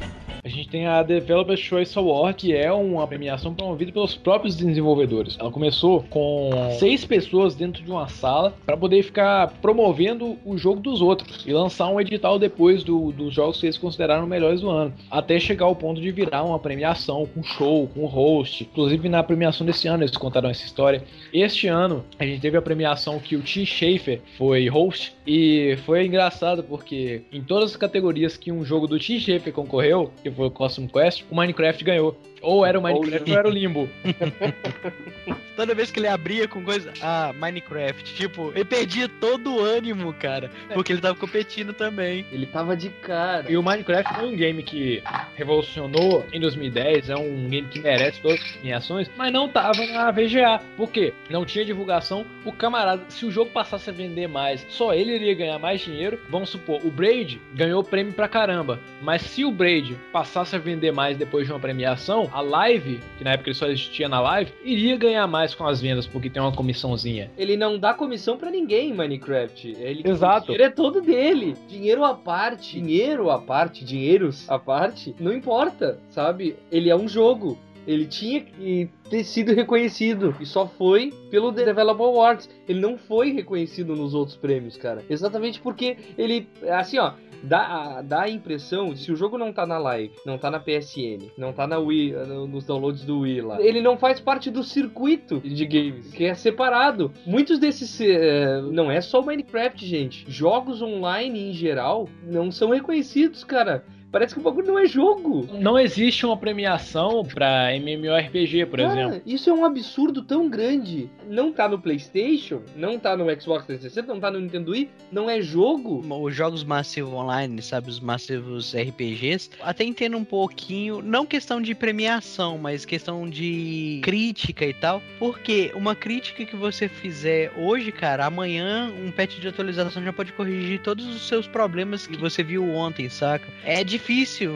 [0.46, 5.38] A gente tem a Developer Choice Award, que é uma premiação promovida pelos próprios desenvolvedores.
[5.40, 10.82] Ela começou com seis pessoas dentro de uma sala para poder ficar promovendo o jogo
[10.82, 14.70] dos outros e lançar um edital depois do- dos jogos que eles consideraram melhores do
[14.70, 18.68] ano, até chegar ao ponto de virar uma premiação com show, com host.
[18.70, 21.06] Inclusive na premiação desse ano eles contaram essa história.
[21.32, 26.06] Este ano a gente teve a premiação que o Tim Schafer foi host e foi
[26.06, 30.48] engraçado porque em todas as categorias que um jogo do Tim Schafer concorreu, que foi
[30.48, 32.18] o Custom Quest, o Minecraft ganhou.
[32.42, 33.90] Ou era o Minecraft ou era o Limbo.
[35.56, 36.94] Toda vez que ele abria com coisa.
[37.02, 38.14] Ah, Minecraft.
[38.16, 40.50] Tipo, ele perdia todo o ânimo, cara.
[40.74, 42.26] Porque ele tava competindo também.
[42.32, 43.52] Ele tava de cara.
[43.52, 45.04] E o Minecraft foi um game que
[45.36, 50.12] revolucionou em 2010, é um game que merece todas as premiações, mas não tava na
[50.12, 50.62] VGA.
[50.76, 51.14] Por quê?
[51.30, 52.26] Não tinha divulgação.
[52.46, 56.20] O camarada, se o jogo passasse a vender mais, só ele iria ganhar mais dinheiro.
[56.30, 60.92] Vamos supor, o Braid ganhou prêmio pra caramba, mas se o Braid passasse a vender
[60.92, 64.54] mais depois de uma premiação, a Live, que na época ele só existia na Live,
[64.64, 67.32] iria ganhar mais com as vendas, porque tem uma comissãozinha.
[67.38, 69.76] Ele não dá comissão pra ninguém em Minecraft.
[69.80, 70.52] Ele, Exato.
[70.52, 71.56] O dinheiro é todo dele.
[71.68, 72.80] Dinheiro à parte.
[72.80, 73.84] Dinheiro à parte.
[73.84, 75.16] Dinheiros à parte.
[75.20, 76.56] Não importa, sabe?
[76.72, 77.58] Ele é um jogo.
[77.86, 80.36] Ele tinha que ter sido reconhecido.
[80.40, 82.50] E só foi pelo The Developer Awards.
[82.68, 85.04] Ele não foi reconhecido nos outros prêmios, cara.
[85.10, 86.48] Exatamente porque ele.
[86.70, 87.14] Assim, ó.
[87.44, 87.60] Dá,
[87.98, 91.30] a- dá a impressão, se o jogo não tá na live, não tá na PSN,
[91.38, 94.64] não tá na Wii, no- nos downloads do Wii lá, ele não faz parte do
[94.64, 97.12] circuito de games, que é separado.
[97.26, 98.00] Muitos desses.
[98.02, 100.26] eh, não é só o Minecraft, gente.
[100.32, 103.84] Jogos online em geral não são reconhecidos, cara.
[104.14, 105.50] Parece que o bagulho não é jogo.
[105.60, 109.22] Não existe uma premiação pra MMORPG, por Cara, exemplo.
[109.26, 111.10] Isso é um absurdo tão grande.
[111.28, 115.28] Não tá no PlayStation, não tá no Xbox 360, não tá no Nintendo Wii, não
[115.28, 116.04] é jogo.
[116.22, 117.90] Os jogos massivos online, sabe?
[117.90, 119.50] Os massivos RPGs.
[119.60, 125.02] Até entendo um pouquinho, não questão de premiação, mas questão de crítica e tal.
[125.18, 130.34] Porque uma crítica que você fizer hoje, cara, amanhã um patch de atualização já pode
[130.34, 133.48] corrigir todos os seus problemas que você viu ontem, saca?
[133.66, 134.03] É difícil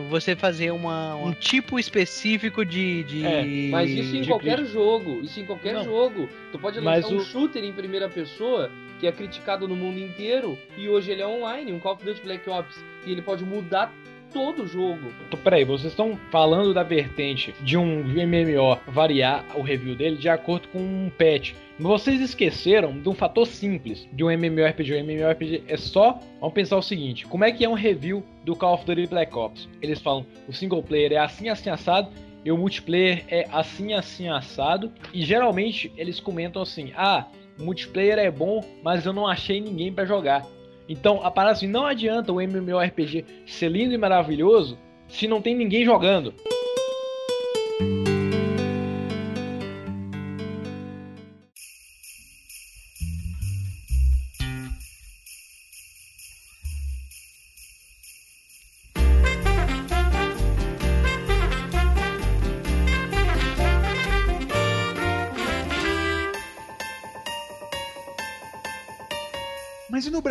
[0.10, 3.03] você fazer uma, um tipo específico de.
[3.03, 5.21] de É, Mas isso em de qualquer jogo.
[5.21, 5.83] Isso em qualquer Não.
[5.83, 6.29] jogo.
[6.51, 9.99] Tu pode Mas lançar um o- shooter em primeira pessoa que é criticado no mundo
[9.99, 12.83] inteiro e hoje ele é online, um Call of Duty Black Ops.
[13.05, 13.93] E ele pode mudar
[14.33, 15.11] todo o jogo.
[15.43, 20.67] Peraí, vocês estão falando da vertente de um MMO variar o review dele de acordo
[20.69, 21.53] com um patch.
[21.79, 24.95] Vocês esqueceram de um fator simples de um MMORPG.
[24.95, 26.19] Um MMORPG é só.
[26.39, 29.35] Vamos pensar o seguinte: como é que é um review do Call of Duty Black
[29.37, 29.69] Ops?
[29.81, 32.10] Eles falam o single player é assim, assim, assado.
[32.43, 34.91] E o multiplayer é assim, assim, assado.
[35.13, 37.27] E geralmente eles comentam assim: ah,
[37.60, 40.45] multiplayer é bom, mas eu não achei ninguém para jogar.
[40.88, 44.77] Então, a parada assim, não adianta o MMORPG ser lindo e maravilhoso
[45.08, 46.33] se não tem ninguém jogando.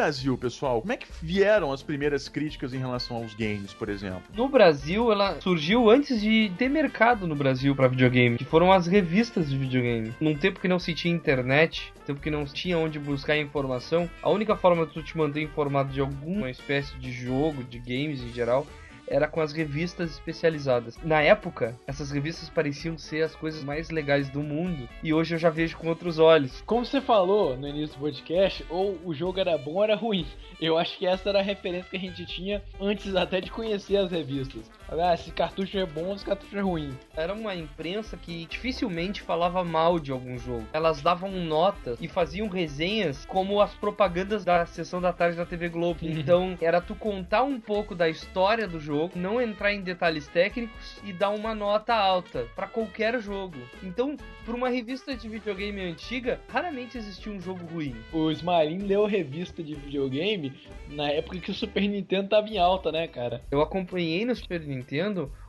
[0.07, 0.81] Brasil, pessoal?
[0.83, 4.23] Como é que vieram as primeiras críticas em relação aos games, por exemplo?
[4.33, 8.87] No Brasil, ela surgiu antes de ter mercado no Brasil pra videogame, que foram as
[8.87, 10.15] revistas de videogame.
[10.21, 14.31] Num tempo que não se tinha internet, tempo que não tinha onde buscar informação, a
[14.31, 18.33] única forma de tu te manter informado de alguma espécie de jogo, de games em
[18.33, 18.65] geral,
[19.09, 20.99] era com as revistas especializadas.
[21.03, 25.39] Na época, essas revistas pareciam ser as coisas mais legais do mundo e hoje eu
[25.39, 26.63] já vejo com outros olhos.
[26.63, 30.27] Como você falou no início do podcast, ou o jogo era bom ou era ruim.
[30.61, 33.97] Eu acho que essa era a referência que a gente tinha antes até de conhecer
[33.97, 34.71] as revistas.
[34.89, 36.97] Ah, esse cartucho é bom, esse cartucho é ruim.
[37.17, 40.67] Era uma imprensa que dificilmente falava mal de algum jogo.
[40.73, 45.69] Elas davam notas e faziam resenhas como as propagandas da sessão da tarde da TV
[45.69, 45.99] Globo.
[46.03, 51.01] Então, era tu contar um pouco da história do jogo, não entrar em detalhes técnicos
[51.05, 53.59] e dar uma nota alta para qualquer jogo.
[53.83, 57.97] Então, para uma revista de videogame antiga, raramente existia um jogo ruim.
[58.13, 60.53] O Smiling leu revista de videogame
[60.89, 63.43] na época que o Super Nintendo tava em alta, né, cara?
[63.51, 64.76] Eu acompanhei no Super Nintendo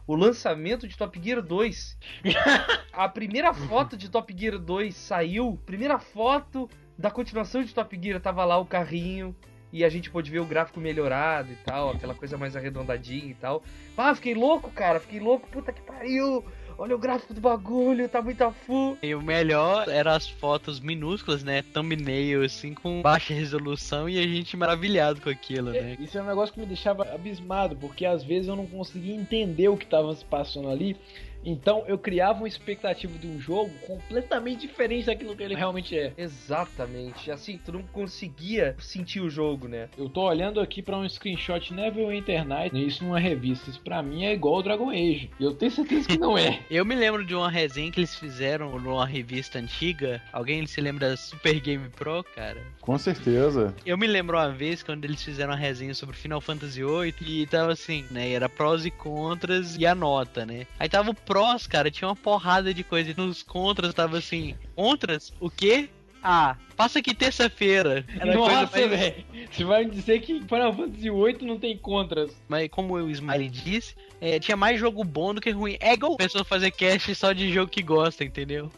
[0.05, 1.97] o lançamento de Top Gear 2.
[2.93, 8.19] a primeira foto de Top Gear 2 saiu, primeira foto da continuação de Top Gear
[8.19, 9.35] tava lá o carrinho
[9.71, 13.35] e a gente pôde ver o gráfico melhorado e tal, aquela coisa mais arredondadinha e
[13.35, 13.63] tal.
[13.97, 16.43] Ah, fiquei louco, cara, fiquei louco, puta que pariu.
[16.79, 18.97] Olha o gráfico do bagulho, tá muito a full.
[19.01, 21.63] E o melhor eram as fotos minúsculas, né?
[21.73, 25.97] Thumbnail, assim, com baixa resolução e a gente maravilhado com aquilo, né?
[25.99, 29.67] Isso é um negócio que me deixava abismado, porque às vezes eu não conseguia entender
[29.69, 30.95] o que tava se passando ali.
[31.43, 36.13] Então eu criava uma expectativa de um jogo completamente diferente daquilo que ele realmente é.
[36.17, 37.31] Exatamente.
[37.31, 39.89] Assim, tu não conseguia sentir o jogo, né?
[39.97, 43.69] Eu tô olhando aqui pra um screenshot Neverwinter Night, isso numa revista.
[43.69, 45.29] Isso pra mim é igual ao Dragon Age.
[45.39, 46.59] E eu tenho certeza que não é.
[46.69, 50.21] Eu me lembro de uma resenha que eles fizeram numa revista antiga.
[50.31, 52.61] Alguém se lembra da Super Game Pro, cara?
[52.81, 53.73] Com certeza.
[53.85, 57.45] Eu me lembro uma vez quando eles fizeram uma resenha sobre Final Fantasy VIII e
[57.47, 58.31] tava assim, né?
[58.31, 60.67] Era prós e contras e a nota, né?
[60.79, 63.11] Aí tava o prós, cara, tinha uma porrada de coisa.
[63.11, 65.33] E nos contras tava assim, contras?
[65.39, 65.89] O quê?
[66.23, 68.03] Ah, passa aqui terça-feira.
[68.33, 69.25] Nossa, mais- velho.
[69.51, 72.31] Você vai me dizer que Final Fantasy VIII não tem contras.
[72.47, 75.77] Mas como o Smiley disse, é, tinha mais jogo bom do que ruim.
[75.79, 78.71] É igual a pessoa fazer cast só de jogo que gosta, entendeu?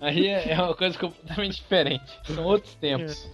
[0.00, 2.04] Aí é é uma coisa completamente diferente.
[2.24, 3.28] São outros tempos.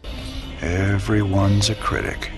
[0.60, 2.30] Everyone's a critic.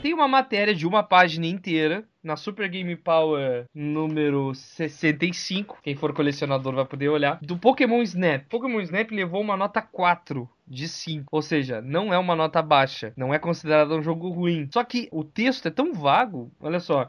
[0.00, 5.78] Tem uma matéria de uma página inteira na Super Game Power número 65.
[5.82, 7.38] Quem for colecionador vai poder olhar.
[7.42, 8.44] Do Pokémon Snap.
[8.48, 11.26] Pokémon Snap levou uma nota 4 de 5.
[11.32, 13.12] Ou seja, não é uma nota baixa.
[13.16, 14.68] Não é considerado um jogo ruim.
[14.72, 16.52] Só que o texto é tão vago.
[16.60, 17.08] Olha só.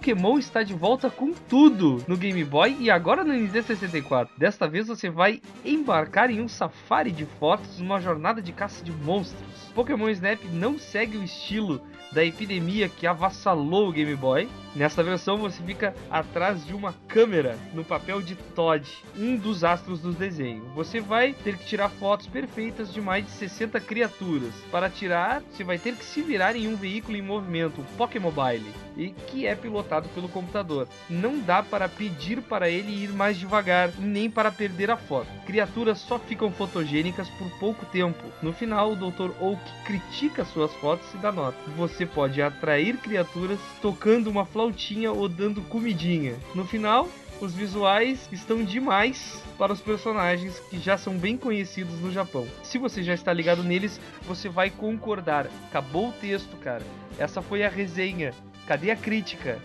[0.00, 4.34] Pokémon está de volta com tudo no Game Boy e agora no Nintendo 64.
[4.38, 8.90] Desta vez você vai embarcar em um safari de fotos numa jornada de caça de
[8.90, 9.46] monstros.
[9.74, 11.82] Pokémon Snap não segue o estilo
[12.12, 14.48] da epidemia que avassalou o Game Boy.
[14.74, 20.00] Nesta versão você fica atrás de uma câmera no papel de Todd, um dos astros
[20.00, 20.64] do desenho.
[20.76, 24.54] Você vai ter que tirar fotos perfeitas de mais de 60 criaturas.
[24.70, 28.72] Para tirar, você vai ter que se virar em um veículo em movimento, o Pokemobile,
[28.96, 30.86] e que é pilotado pelo computador.
[31.08, 35.28] Não dá para pedir para ele ir mais devagar, nem para perder a foto.
[35.46, 38.22] Criaturas só ficam fotogênicas por pouco tempo.
[38.40, 39.30] No final, o Dr.
[39.40, 41.58] Oak critica suas fotos e dá nota.
[41.76, 46.36] Você pode atrair criaturas tocando uma flautinha ou dando comidinha.
[46.54, 47.08] No final,
[47.40, 52.46] os visuais estão demais para os personagens que já são bem conhecidos no Japão.
[52.62, 55.46] Se você já está ligado neles, você vai concordar.
[55.68, 56.84] Acabou o texto, cara.
[57.18, 58.34] Essa foi a resenha.
[58.66, 59.58] Cadê a crítica?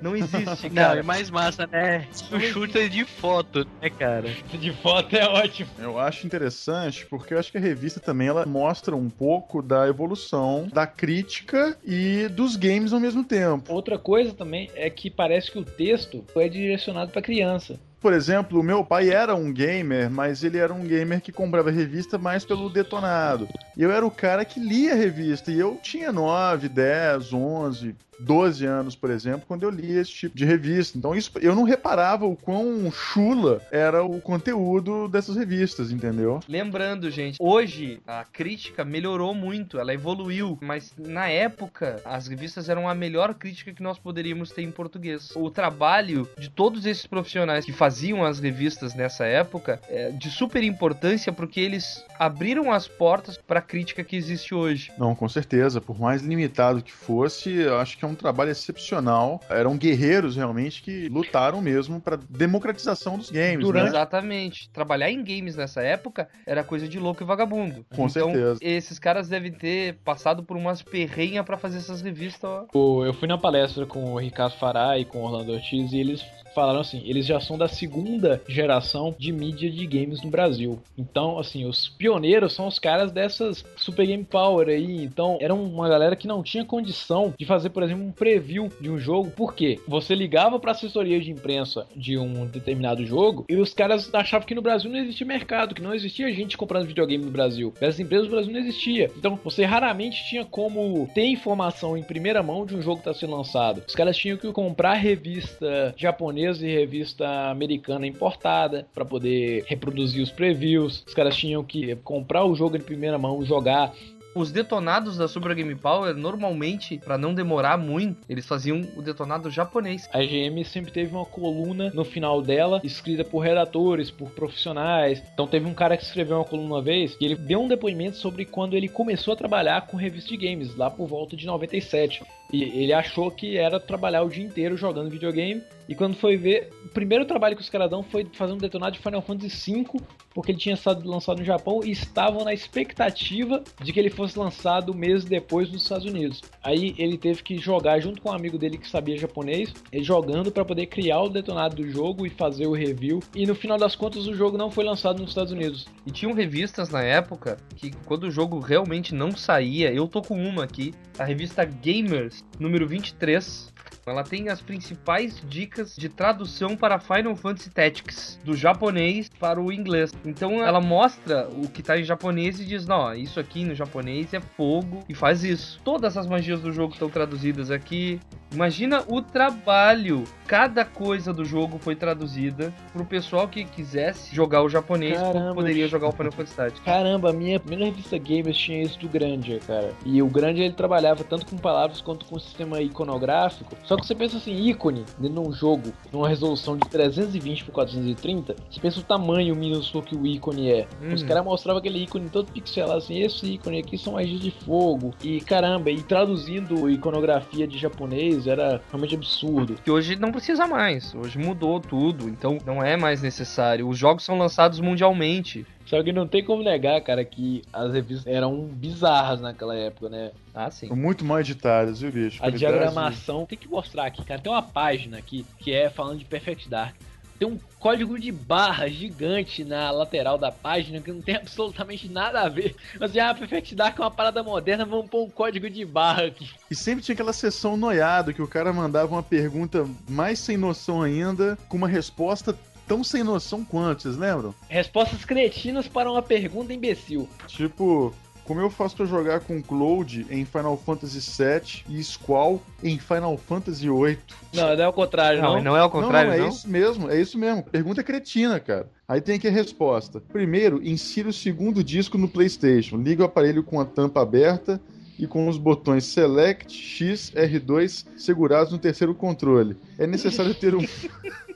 [0.00, 1.00] Não existe, Não, cara.
[1.00, 2.06] é mais massa, né?
[2.32, 4.30] O shooter de foto, né, cara?
[4.60, 5.70] De foto é ótimo.
[5.78, 9.86] Eu acho interessante porque eu acho que a revista também ela mostra um pouco da
[9.88, 13.72] evolução da crítica e dos games ao mesmo tempo.
[13.72, 17.78] Outra coisa também é que parece que o texto foi direcionado pra criança.
[18.00, 21.70] Por exemplo, o meu pai era um gamer, mas ele era um gamer que comprava
[21.70, 23.46] revista mais pelo detonado.
[23.76, 25.50] E eu era o cara que lia a revista.
[25.52, 30.36] E eu tinha 9, 10, 11, 12 anos, por exemplo, quando eu lia esse tipo
[30.36, 30.96] de revista.
[30.98, 36.40] Então isso eu não reparava o quão chula era o conteúdo dessas revistas, entendeu?
[36.48, 42.88] Lembrando, gente, hoje a crítica melhorou muito, ela evoluiu, mas na época as revistas eram
[42.88, 45.30] a melhor crítica que nós poderíamos ter em português.
[45.34, 50.62] O trabalho de todos esses profissionais que faziam as revistas nessa época é de super
[50.62, 54.92] importância porque eles abriram as portas para a crítica que existe hoje.
[54.98, 55.80] Não, com certeza.
[55.80, 59.40] Por mais limitado que fosse, acho que é um trabalho excepcional.
[59.48, 63.60] Eram guerreiros realmente que lutaram mesmo para democratização dos games.
[63.64, 63.88] Durante- né?
[63.90, 64.68] Exatamente.
[64.70, 67.84] Trabalhar em games nessa época era coisa de louco e vagabundo.
[67.94, 68.58] Com então, certeza.
[68.60, 72.50] esses caras devem ter passado por umas perrenhas para fazer essas revistas.
[72.74, 73.04] ó.
[73.04, 76.24] Eu fui na palestra com o Ricardo Fará e com o Orlando Ortiz e eles
[76.54, 80.78] falaram assim, eles já são da segunda geração de mídia de games no Brasil.
[80.96, 85.04] Então, assim, os pioneiros são os caras dessas Super Game Power aí.
[85.04, 88.90] Então, era uma galera que não tinha condição de fazer, por exemplo, um preview de
[88.90, 89.30] um jogo.
[89.30, 89.78] Por quê?
[89.86, 94.54] Você ligava pra assessoria de imprensa de um determinado jogo e os caras achavam que
[94.54, 97.72] no Brasil não existia mercado, que não existia gente comprando videogame no Brasil.
[97.80, 99.10] Essas empresas no Brasil não existia.
[99.16, 103.18] Então, você raramente tinha como ter informação em primeira mão de um jogo que está
[103.18, 103.82] sendo lançado.
[103.86, 110.30] Os caras tinham que comprar revista japonesa e revista americana importada para poder reproduzir os
[110.30, 111.04] previews.
[111.06, 113.92] Os caras tinham que comprar o jogo em primeira mão, jogar.
[114.32, 119.50] Os detonados da Super Game Power, normalmente, pra não demorar muito, eles faziam o detonado
[119.50, 120.08] japonês.
[120.12, 125.20] A GM sempre teve uma coluna no final dela, escrita por redatores, por profissionais.
[125.34, 128.18] Então teve um cara que escreveu uma coluna uma vez, e ele deu um depoimento
[128.18, 132.22] sobre quando ele começou a trabalhar com revista de games, lá por volta de 97.
[132.52, 135.62] E ele achou que era trabalhar o dia inteiro jogando videogame.
[135.88, 138.92] E quando foi ver, o primeiro trabalho que os caras dão foi fazer um detonado
[138.92, 140.00] de Final Fantasy V,
[140.34, 144.38] porque ele tinha sido lançado no Japão e estavam na expectativa de que ele fosse
[144.38, 146.42] lançado meses depois nos Estados Unidos.
[146.62, 150.64] Aí ele teve que jogar junto com um amigo dele que sabia japonês, jogando para
[150.64, 153.20] poder criar o detonado do jogo e fazer o review.
[153.34, 155.86] E no final das contas o jogo não foi lançado nos Estados Unidos.
[156.06, 160.40] E tinham revistas na época que, quando o jogo realmente não saía, eu tô com
[160.40, 163.69] uma aqui, a revista Gamers, número 23.
[164.06, 169.72] Ela tem as principais dicas de tradução para Final Fantasy Tactics, do japonês para o
[169.72, 170.12] inglês.
[170.24, 174.32] Então ela mostra o que tá em japonês e diz: não, isso aqui no japonês
[174.34, 175.80] é fogo e faz isso.
[175.84, 178.20] Todas as magias do jogo estão traduzidas aqui.
[178.52, 180.24] Imagina o trabalho.
[180.46, 185.86] Cada coisa do jogo foi traduzida pro pessoal que quisesse jogar o japonês, Caramba, poderia
[185.86, 186.84] jogar o Final Fantasy Tactics.
[186.84, 189.92] Caramba, a minha primeira revista Gamers tinha isso do Granger, cara.
[190.04, 193.76] E o Granger ele trabalhava tanto com palavras quanto com sistema iconográfico.
[193.84, 197.72] Só que você pensa assim, ícone dentro de um jogo, numa resolução de 320 por
[197.72, 200.86] 430, você pensa o tamanho minúsculo que o ícone é.
[201.02, 201.14] Uhum.
[201.14, 205.14] Os caras mostravam aquele ícone todo pixelado assim, esse ícone aqui são magias de fogo.
[205.22, 209.74] E caramba, e traduzindo iconografia de japonês era realmente absurdo.
[209.82, 211.14] que hoje não precisa mais.
[211.14, 213.88] Hoje mudou tudo, então não é mais necessário.
[213.88, 215.66] Os jogos são lançados mundialmente.
[215.90, 220.30] Só que não tem como negar, cara, que as revistas eram bizarras naquela época, né?
[220.54, 220.88] Ah, sim.
[220.94, 222.36] Muito mal editadas, viu, bicho?
[222.36, 224.40] A Qualidade- diagramação tem que mostrar aqui, cara.
[224.40, 226.94] Tem uma página aqui que é falando de Perfect Dark.
[227.40, 232.42] Tem um código de barra gigante na lateral da página que não tem absolutamente nada
[232.42, 232.76] a ver.
[233.00, 236.48] Mas ah, Perfect Dark é uma parada moderna, vamos pôr um código de barra aqui.
[236.70, 241.02] E sempre tinha aquela sessão noiado que o cara mandava uma pergunta mais sem noção
[241.02, 242.56] ainda, com uma resposta
[242.90, 244.52] tão sem noção quanto, vocês lembram?
[244.68, 247.28] Respostas cretinas para uma pergunta imbecil.
[247.46, 248.12] Tipo,
[248.44, 253.38] como eu faço pra jogar com Cloud em Final Fantasy VII e Squall em Final
[253.38, 254.18] Fantasy VIII?
[254.52, 255.62] Não, não é o contrário, Não, não.
[255.62, 256.44] não é ao contrário, não, não?
[256.46, 257.62] é isso mesmo, é isso mesmo.
[257.62, 258.90] Pergunta cretina, cara.
[259.06, 260.20] Aí tem aqui a resposta.
[260.20, 262.96] Primeiro, insira o segundo disco no PlayStation.
[262.96, 264.80] Liga o aparelho com a tampa aberta
[265.16, 269.76] e com os botões Select, X, R2 segurados no terceiro controle.
[269.96, 270.80] É necessário ter um.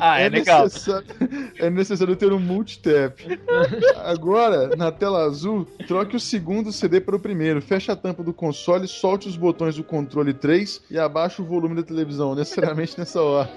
[0.00, 0.64] Ah, é, legal.
[0.64, 1.06] Necessário,
[1.58, 3.22] é necessário ter um multitap.
[4.04, 7.60] Agora, na tela azul, troque o segundo CD para o primeiro.
[7.60, 11.74] Feche a tampa do console, solte os botões do controle 3 e abaixe o volume
[11.74, 13.50] da televisão, necessariamente nessa hora.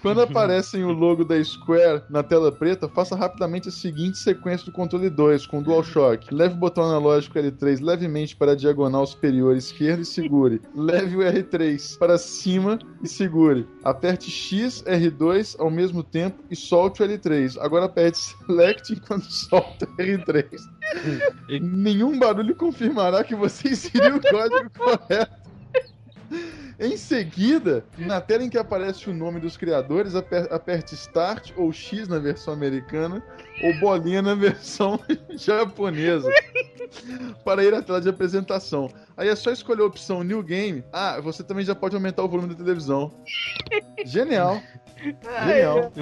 [0.00, 4.72] Quando aparecem o logo da Square na tela preta, faça rapidamente a seguinte sequência do
[4.72, 6.32] controle 2 com DualShock.
[6.32, 10.60] Leve o botão analógico L3 levemente para a diagonal superior esquerda e segure.
[10.74, 13.31] Leve o R3 para cima e segure.
[13.82, 17.58] Aperte X, R2 ao mesmo tempo e solte o L3.
[17.60, 20.46] Agora aperte Select enquanto solta o R3.
[21.60, 25.42] Nenhum barulho confirmará que você inseriu o código correto.
[26.78, 31.72] Em seguida, na tela em que aparece o nome dos criadores, aper- aperte Start ou
[31.72, 33.22] X na versão americana
[33.62, 34.98] ou bolinha na versão
[35.36, 36.28] japonesa
[37.44, 38.90] para ir tela de apresentação.
[39.16, 40.84] Aí é só escolher a opção New Game.
[40.92, 43.12] Ah, você também já pode aumentar o volume da televisão.
[44.04, 44.60] Genial.
[45.02, 45.92] Genial.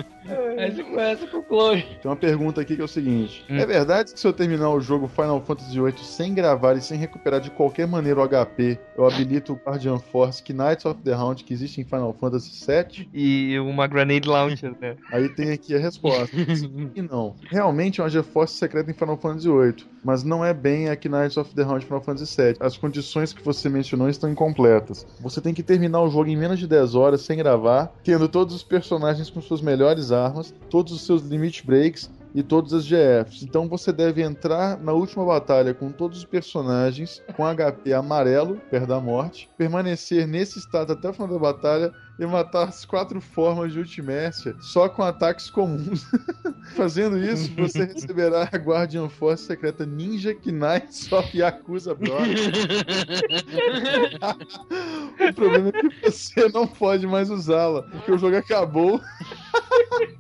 [0.58, 1.82] Aí você começa com o Clone.
[1.82, 3.56] Tem uma pergunta aqui que é o seguinte: Hum.
[3.56, 6.98] É verdade que se eu terminar o jogo Final Fantasy VIII sem gravar e sem
[6.98, 11.42] recuperar de qualquer maneira o HP, eu habilito o Guardian Force Knights of the Round
[11.44, 13.08] que existe em Final Fantasy VII?
[13.12, 14.96] E uma grenade launcher, né?
[15.12, 16.30] Aí tem aqui a resposta.
[16.94, 17.34] e não.
[17.50, 21.36] Realmente é uma GeForce secreta em Final Fantasy VIII, mas não é bem a Knights
[21.36, 22.56] of the Round Final Fantasy VII.
[22.60, 25.06] As condições que você mencionou estão incompletas.
[25.20, 28.54] Você tem que terminar o jogo em menos de 10 horas sem gravar, tendo todos
[28.54, 28.89] os personagens
[29.30, 33.42] com suas melhores armas, todos os seus limit breaks e todas as GFs.
[33.42, 38.86] Então você deve entrar na última batalha com todos os personagens com HP amarelo, perto
[38.86, 43.72] da morte, permanecer nesse estado até o final da batalha e matar as quatro formas
[43.72, 46.04] de Ultimércia só com ataques comuns.
[46.76, 52.40] Fazendo isso, você receberá a Guardian Force secreta Ninja Knights of Yakuza Brothers.
[55.18, 59.00] o problema é que você não pode mais usá-la, porque o jogo acabou.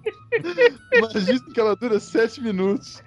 [0.92, 3.02] Imagina que ela dura 7 minutos.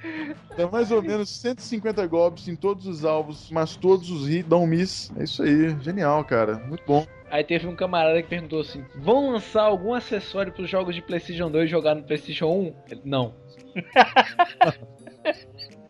[0.57, 4.65] Dá mais ou menos 150 golpes em todos os alvos, mas todos os hits dão
[4.65, 5.11] miss.
[5.17, 6.55] É isso aí, genial, cara.
[6.67, 7.05] Muito bom.
[7.29, 11.01] Aí teve um camarada que perguntou assim: vão lançar algum acessório para os jogos de
[11.01, 12.75] PlayStation 2 jogar no PlayStation 1?
[12.91, 13.33] Ele, Não.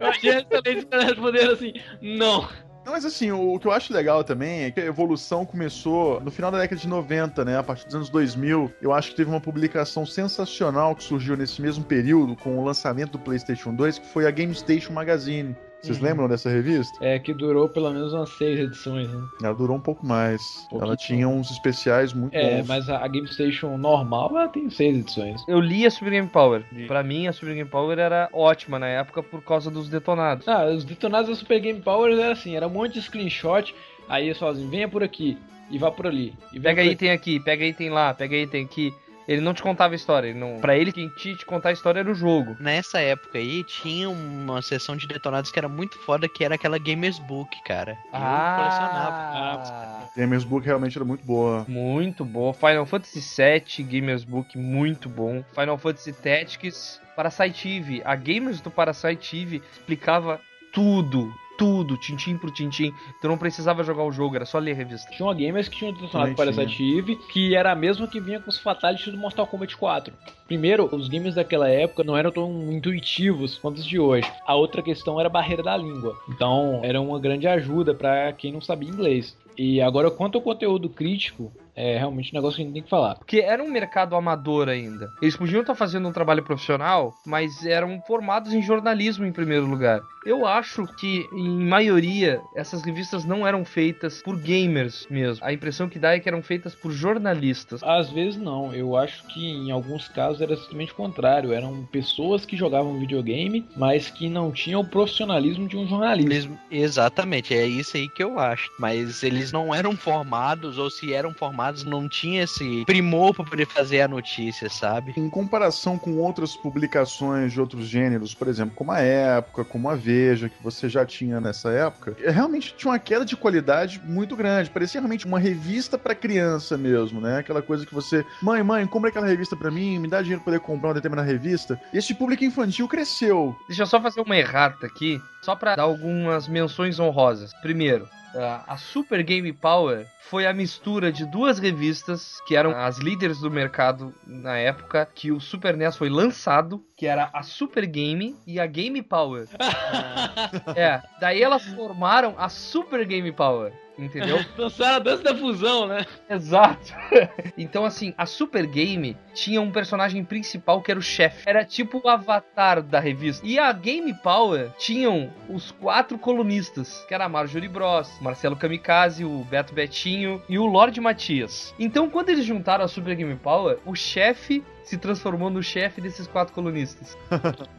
[0.00, 2.48] Eu achei excelente os caras responderam assim: não.
[2.86, 6.30] Mas assim, o, o que eu acho legal também é que a evolução começou no
[6.30, 7.58] final da década de 90, né?
[7.58, 11.60] A partir dos anos 2000, eu acho que teve uma publicação sensacional que surgiu nesse
[11.60, 15.56] mesmo período com o lançamento do PlayStation 2, que foi a Game Station Magazine.
[15.86, 16.04] Vocês Uhum.
[16.04, 16.98] lembram dessa revista?
[17.04, 19.22] É que durou pelo menos umas seis edições, né?
[19.42, 20.66] Ela durou um pouco mais.
[20.70, 20.82] Pouquinho.
[20.82, 22.66] Ela tinha uns especiais muito É, bons.
[22.68, 25.40] mas a, Game Station normal ela tem seis edições.
[25.48, 26.64] Eu li a Super Game Power.
[26.86, 30.46] Pra mim, a Super Game Power era ótima na época por causa dos detonados.
[30.48, 33.74] Ah, os detonados da Super Game Power era assim, era um monte de screenshot,
[34.08, 35.36] aí eles falavam assim, venha por aqui,
[35.70, 36.34] e vá por ali.
[36.52, 38.92] E Pega por item aqui, pega item lá, pega item aqui.
[39.28, 40.28] Ele não te contava a história.
[40.28, 40.58] Ele não...
[40.60, 42.56] Pra ele, quem tinha que te contar a história era o jogo.
[42.60, 46.78] Nessa época aí, tinha uma seção de detonados que era muito foda, que era aquela
[46.78, 47.92] Gamers Book, cara.
[48.06, 49.16] Eu colecionava.
[49.16, 51.64] Ah, Gamers Book realmente era muito boa.
[51.68, 52.52] muito bom.
[52.52, 55.44] Final Fantasy VII, Gamers Book, muito bom.
[55.54, 58.02] Final Fantasy Tactics, Parasite Eve.
[58.04, 60.40] A Gamers do Parasite Eve explicava
[60.72, 62.92] tudo, tudo, tintim por tintim.
[63.20, 65.10] Tu não precisava jogar o jogo, era só ler a revista.
[65.10, 66.50] Tinha uma Gamers que tinha um detonado para.
[66.50, 70.12] Eve, que era a mesma que vinha com os Fatalities do Mortal Kombat 4.
[70.46, 74.30] Primeiro, os games daquela época não eram tão intuitivos quanto os de hoje.
[74.46, 76.16] A outra questão era a barreira da língua.
[76.28, 79.36] Então, era uma grande ajuda para quem não sabia inglês.
[79.56, 82.88] E agora, quanto ao conteúdo crítico, é realmente um negócio que a gente tem que
[82.90, 83.16] falar.
[83.16, 85.12] Porque era um mercado amador ainda.
[85.20, 90.02] Eles podiam estar fazendo um trabalho profissional, mas eram formados em jornalismo em primeiro lugar.
[90.24, 95.44] Eu acho que, em maioria, essas revistas não eram feitas por gamers mesmo.
[95.44, 97.80] A impressão que dá é que eram feitas por jornalistas.
[97.84, 101.52] Às vezes não, eu acho que em alguns casos era simplesmente o contrário.
[101.52, 106.32] Eram pessoas que jogavam videogame, mas que não tinham o profissionalismo de um jornalista.
[106.32, 108.68] Eles- exatamente, é isso aí que eu acho.
[108.80, 113.66] Mas eles não eram formados, ou se eram formados, não tinha esse primor pra poder
[113.66, 115.14] fazer a notícia, sabe?
[115.16, 119.94] Em comparação com outras publicações de outros gêneros, por exemplo, como a Época, como a
[119.94, 124.36] Veja, que você já tinha nessa época, é, realmente tinha uma queda de qualidade muito
[124.36, 124.70] grande.
[124.70, 127.38] Parecia realmente uma revista pra criança mesmo, né?
[127.38, 130.52] Aquela coisa que você, mãe, mãe, compra aquela revista pra mim, me dá dinheiro pra
[130.52, 131.80] poder comprar uma determinada revista.
[131.92, 133.56] E esse público infantil cresceu.
[133.68, 137.52] Deixa eu só fazer uma errata aqui, só pra dar algumas menções honrosas.
[137.62, 142.98] Primeiro, a- a Super Game Power foi a mistura de duas revistas que eram as
[142.98, 147.86] líderes do mercado na época que o Super NES foi lançado que era a Super
[147.86, 149.46] Game e a Game Power.
[150.76, 153.72] é, daí elas formaram a Super Game Power.
[153.98, 154.38] Entendeu?
[154.56, 156.04] Dançaram a dança da fusão, né?
[156.28, 156.92] Exato.
[157.56, 161.48] então, assim, a Super Game tinha um personagem principal que era o chefe.
[161.48, 163.46] Era tipo o avatar da revista.
[163.46, 169.24] E a Game Power tinham os quatro colunistas, que era a Marjorie Bros, Marcelo Kamikaze,
[169.24, 171.74] o Beto Betinho e o Lorde Matias.
[171.78, 176.26] Então, quando eles juntaram a Super Game Power, o chefe se transformou no chefe desses
[176.26, 177.16] quatro colunistas.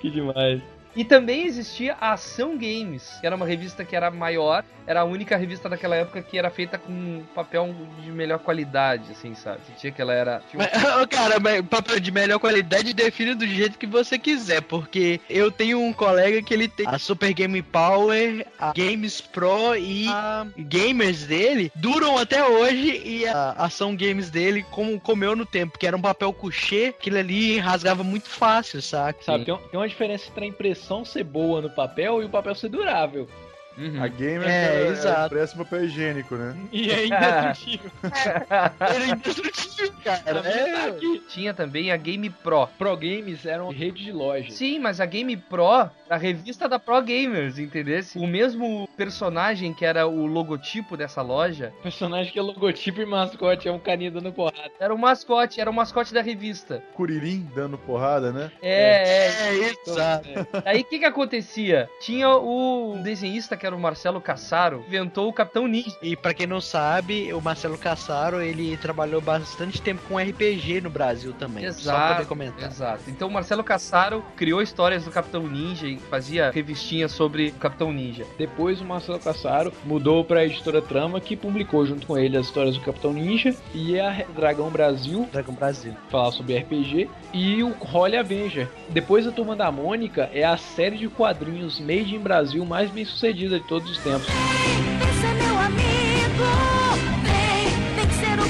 [0.00, 0.60] Que demais.
[0.96, 5.04] E também existia a Ação Games, que era uma revista que era maior, era a
[5.04, 9.60] única revista daquela época que era feita com papel de melhor qualidade, assim, sabe?
[9.78, 10.42] Tinha que ela era.
[10.54, 10.70] um- Mas,
[11.10, 15.80] cara, mas papel de melhor qualidade define do jeito que você quiser, porque eu tenho
[15.80, 21.24] um colega que ele tem a Super Game Power, a Games Pro e a Gamers
[21.26, 25.96] dele duram até hoje e a ação Games dele como comeu no tempo, que era
[25.96, 29.22] um papel couché, aquilo ali rasgava muito fácil, saca?
[29.24, 32.54] Sabe, tem, tem uma diferença entre a impressão ser boa no papel e o papel
[32.54, 33.28] ser durável.
[33.76, 34.02] Uhum.
[34.02, 35.34] A gamer É, é, exato.
[35.34, 36.54] parece papel higiênico, né?
[36.72, 37.90] E é indestrutível.
[38.80, 40.42] Era indestrutível, cara.
[40.42, 40.88] Tá É.
[40.90, 41.22] aqui.
[41.28, 42.66] Tinha também a Game Pro.
[42.78, 44.54] Pro Games era uma rede de lojas.
[44.54, 48.00] Sim, mas a Game Pro, a revista da Pro Gamers, entendeu?
[48.16, 53.06] O mesmo personagem que era o logotipo dessa loja O personagem que é logotipo e
[53.06, 54.70] mascote é um carinha dando porrada.
[54.80, 56.82] era o mascote, era o mascote da revista.
[56.94, 58.50] Curirim dando porrada, né?
[58.62, 59.24] É, é.
[59.54, 60.28] É, exato.
[60.64, 61.88] Aí o que que acontecia?
[62.00, 65.96] Tinha o desenhista que era o Marcelo Cassaro, inventou o Capitão Ninja.
[66.02, 70.90] E pra quem não sabe, o Marcelo Cassaro, ele trabalhou bastante tempo com RPG no
[70.90, 71.70] Brasil também.
[71.72, 72.70] Só pra poder comentar.
[72.70, 73.02] Exato.
[73.08, 77.92] Então o Marcelo Cassaro criou histórias do Capitão Ninja e fazia revistinhas sobre o Capitão
[77.92, 78.26] Ninja.
[78.38, 82.46] Depois o Marcelo Cassaro mudou para a editora Trama, que publicou junto com ele as
[82.46, 85.94] histórias do Capitão Ninja e a Dragão Brasil, Dragon Brasil.
[86.08, 88.68] falar sobre RPG, e o Holly Avenger.
[88.90, 93.04] Depois a Turma da Mônica é a série de quadrinhos made in Brasil mais bem
[93.04, 94.26] sucedida de todos os tempos.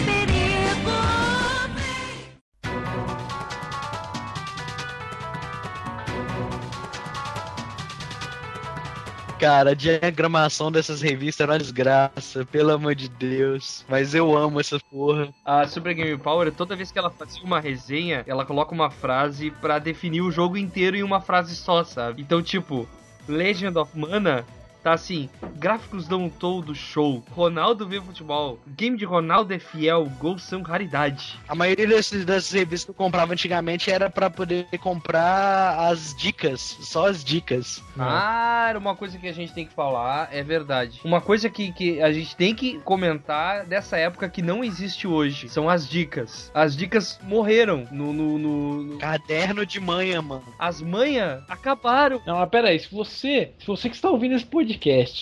[0.05, 0.55] Perigo.
[9.38, 13.84] Cara, a diagramação dessas revistas era uma desgraça, pelo amor de Deus.
[13.88, 15.28] Mas eu amo essa porra.
[15.44, 19.50] A Super Game Power, toda vez que ela fazia uma resenha, ela coloca uma frase
[19.50, 22.22] pra definir o jogo inteiro em uma frase só, sabe?
[22.22, 22.88] Então, tipo,
[23.28, 24.46] Legend of Mana
[24.85, 30.05] tá assim: gráficos dão um todo show, Ronaldo vê futebol, game de Ronaldo é fiel,
[30.20, 31.39] gols são raridade.
[31.49, 36.61] A maioria desses, dessas revistas que eu comprava antigamente era pra poder comprar as dicas,
[36.80, 37.82] só as dicas.
[37.99, 41.01] Ah, era uma coisa que a gente tem que falar, é verdade.
[41.05, 45.49] Uma coisa que, que a gente tem que comentar dessa época que não existe hoje
[45.49, 46.51] são as dicas.
[46.55, 48.12] As dicas morreram no.
[48.12, 50.45] no, no- no- Caderno de manhã, mano.
[50.59, 52.20] As manhas acabaram.
[52.26, 54.74] Não, mas peraí, se você, se você que está ouvindo esse podcast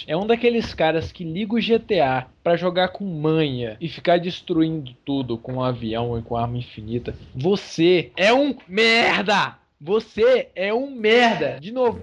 [0.06, 4.94] é um daqueles caras que liga o GTA pra jogar com manha e ficar destruindo
[5.04, 9.56] tudo com um avião e com arma infinita, você é um merda!
[9.80, 11.58] Você é um merda!
[11.60, 12.00] De novo.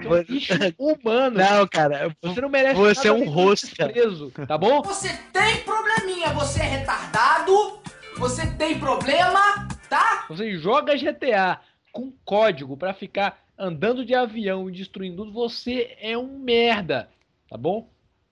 [0.00, 1.38] Você é um bicho humano.
[1.38, 3.88] Não, cara, Você não merece Você é um rosca.
[3.88, 4.82] preso, tá bom?
[4.82, 7.78] Você tem probleminha, você é retardado,
[8.16, 10.24] você tem problema, tá?
[10.28, 11.60] Você joga GTA
[11.92, 17.08] com código pra ficar andando de avião e destruindo tudo, você é um merda,
[17.48, 17.88] tá bom?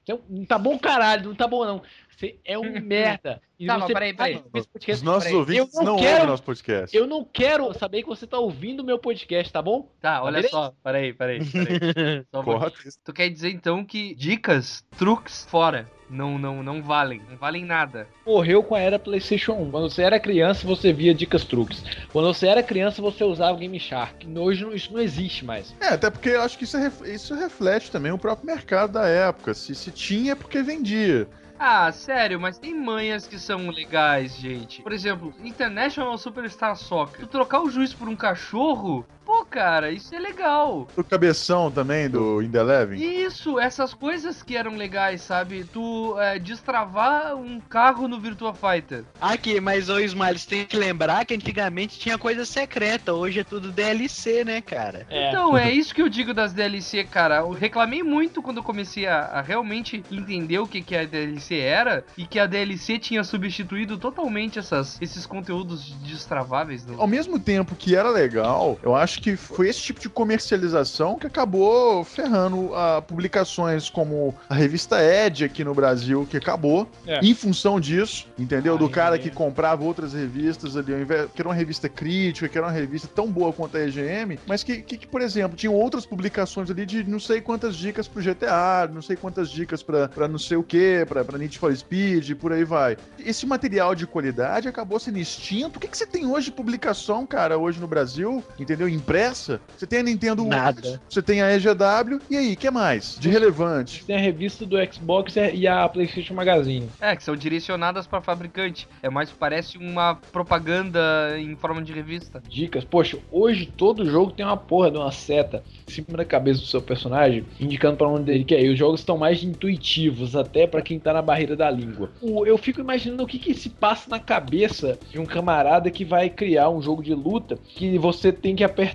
[0.09, 1.83] Um- Não tá bom caralho, não tá bom não.
[2.17, 3.41] Você é um merda.
[3.59, 4.35] E Tá, mas você peraí, peraí.
[4.39, 5.39] tá podcast- Os nossos peraí.
[5.39, 6.97] ouvintes eu não, não, ouvem quero, nosso podcast.
[6.97, 9.89] Eu não quero saber que você tá ouvindo o meu podcast, tá bom?
[10.01, 10.49] Tá, olha beleza?
[10.51, 10.75] só.
[10.83, 12.25] Peraí, peraí, peraí.
[12.33, 12.71] Só um.
[13.05, 15.89] Tu quer dizer então que dicas, truques, fora.
[16.11, 17.23] Não, não, não valem.
[17.31, 18.07] Não valem nada.
[18.27, 19.71] Morreu com a era PlayStation 1.
[19.71, 21.83] Quando você era criança, você via dicas truques.
[22.13, 24.27] Quando você era criança, você usava o Game Shark.
[24.37, 25.75] Hoje não- isso não existe mais.
[25.81, 29.07] É, até porque eu acho que isso, ref- isso reflete também o próprio mercado da
[29.07, 29.55] época.
[29.55, 31.27] Se, se tinha, é porque vendia.
[31.65, 34.83] Ah, sério, mas tem manhas que são legais, gente.
[34.83, 37.21] Por exemplo, International Superstar Soccer.
[37.21, 39.07] Tu trocar o juiz por um cachorro?
[39.33, 40.87] Pô, cara, isso é legal.
[40.95, 43.01] O cabeção também do Indeleven.
[43.01, 45.65] Isso, essas coisas que eram legais, sabe?
[45.65, 49.05] Tu é, destravar um carro no Virtua Fighter.
[49.19, 53.73] Aqui, mas ô Smiles, tem que lembrar que antigamente tinha coisa secreta, hoje é tudo
[53.73, 55.07] DLC, né, cara?
[55.11, 57.37] Então, é isso que eu digo das DLC, cara.
[57.37, 61.59] Eu reclamei muito quando eu comecei a, a realmente entender o que, que a DLC
[61.59, 66.87] era e que a DLC tinha substituído totalmente essas, esses conteúdos destraváveis.
[66.99, 71.27] Ao mesmo tempo que era legal, eu acho que foi esse tipo de comercialização que
[71.27, 77.21] acabou ferrando a publicações como a revista Ed aqui no Brasil, que acabou É.
[77.21, 78.77] em função disso, entendeu?
[78.77, 80.93] Do Aí, cara que comprava outras revistas ali,
[81.35, 84.63] que era uma revista crítica, que era uma revista tão boa quanto a EGM, mas
[84.63, 88.23] que, que, que, por exemplo, tinham outras publicações ali de não sei quantas dicas pro
[88.23, 92.31] GTA, não sei quantas dicas pra não sei o que, pra, pra Need for Speed,
[92.31, 92.97] e por aí vai.
[93.19, 95.77] Esse material de qualidade acabou sendo extinto.
[95.77, 98.89] O que, que você tem hoje de publicação, cara, hoje no Brasil, entendeu?
[99.03, 99.61] Impressa?
[99.77, 101.01] Você tem a Nintendo Nada.
[101.09, 103.17] você tem a EGW, e aí, o que mais?
[103.19, 104.05] De relevante.
[104.05, 106.89] Tem a revista do Xbox e a PlayStation Magazine.
[107.01, 108.87] É, que são direcionadas para fabricante.
[109.03, 111.01] É mais parece uma propaganda
[111.39, 112.43] em forma de revista.
[112.49, 112.85] Dicas.
[112.85, 116.67] Poxa, hoje todo jogo tem uma porra de uma seta em cima da cabeça do
[116.67, 118.71] seu personagem, indicando pra onde ele quer ir.
[118.71, 122.11] Os jogos estão mais intuitivos, até pra quem tá na barreira da língua.
[122.21, 126.05] O- Eu fico imaginando o que que se passa na cabeça de um camarada que
[126.05, 128.92] vai criar um jogo de luta que você tem que apertar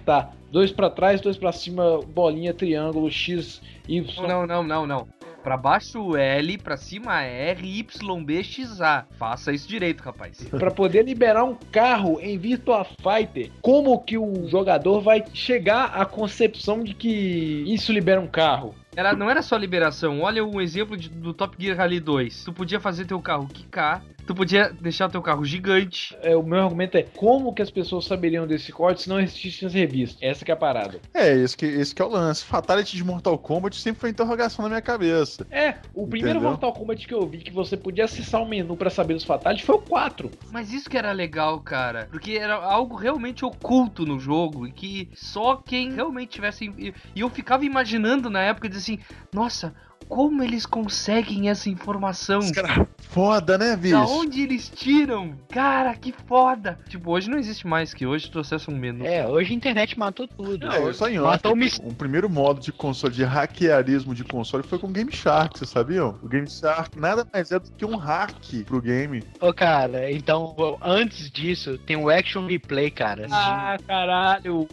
[0.52, 4.28] dois pra trás, dois pra cima, bolinha, triângulo, X, Y.
[4.28, 5.08] Não, não, não, não.
[5.44, 9.06] Pra baixo L, pra cima R, Y, B, X, A.
[9.18, 10.40] Faça isso direito, rapaz.
[10.52, 16.06] Pra poder liberar um carro em Virtua Fighter, como que o jogador vai chegar à
[16.06, 18.76] concepção de que isso libera um carro?
[18.94, 20.20] Era, não era só liberação.
[20.22, 22.44] Olha um exemplo de- do Top Gear Rally 2.
[22.44, 26.16] Tu podia fazer teu carro quicar, tu podia deixar teu carro gigante.
[26.22, 29.68] É, o meu argumento é como que as pessoas saberiam desse código se não existissem
[29.68, 30.22] as revistas?
[30.22, 31.00] Essa que é a parada.
[31.14, 32.44] É, esse que, esse que é o lance.
[32.44, 35.48] Fatality de Mortal Kombat sempre foi interrogação na minha cabeça.
[35.50, 36.50] É, o primeiro Entendeu?
[36.50, 39.66] Mortal Kombat que eu vi que você podia acessar o menu pra saber os fatalities
[39.66, 40.30] foi o 4.
[40.52, 42.08] Mas isso que era legal, cara.
[42.12, 44.68] Porque era algo realmente oculto no jogo.
[44.68, 46.66] E que só quem realmente tivesse.
[46.78, 49.00] E e eu ficava imaginando na época, de assim,
[49.34, 49.74] nossa,
[50.08, 52.40] como eles conseguem essa informação?
[52.40, 53.96] Os caras foda, né, bicho?
[53.96, 55.34] Da onde eles tiram?
[55.50, 56.80] Cara, que foda!
[56.90, 59.06] Tipo, hoje não existe mais, que hoje tu acessa um menu.
[59.06, 60.68] É, hoje a internet matou tudo.
[60.72, 61.60] É, só em Matou o off.
[61.64, 65.58] mis- O primeiro modo de console, de hackearismo de console, foi com o Game Shark,
[65.58, 66.18] vocês sabiam?
[66.22, 69.24] O Game Shark nada mais é do que um hack pro game.
[69.42, 73.28] Ô, cara, então, antes disso, tem o Action Replay, cara.
[73.32, 74.68] Ah, caralho,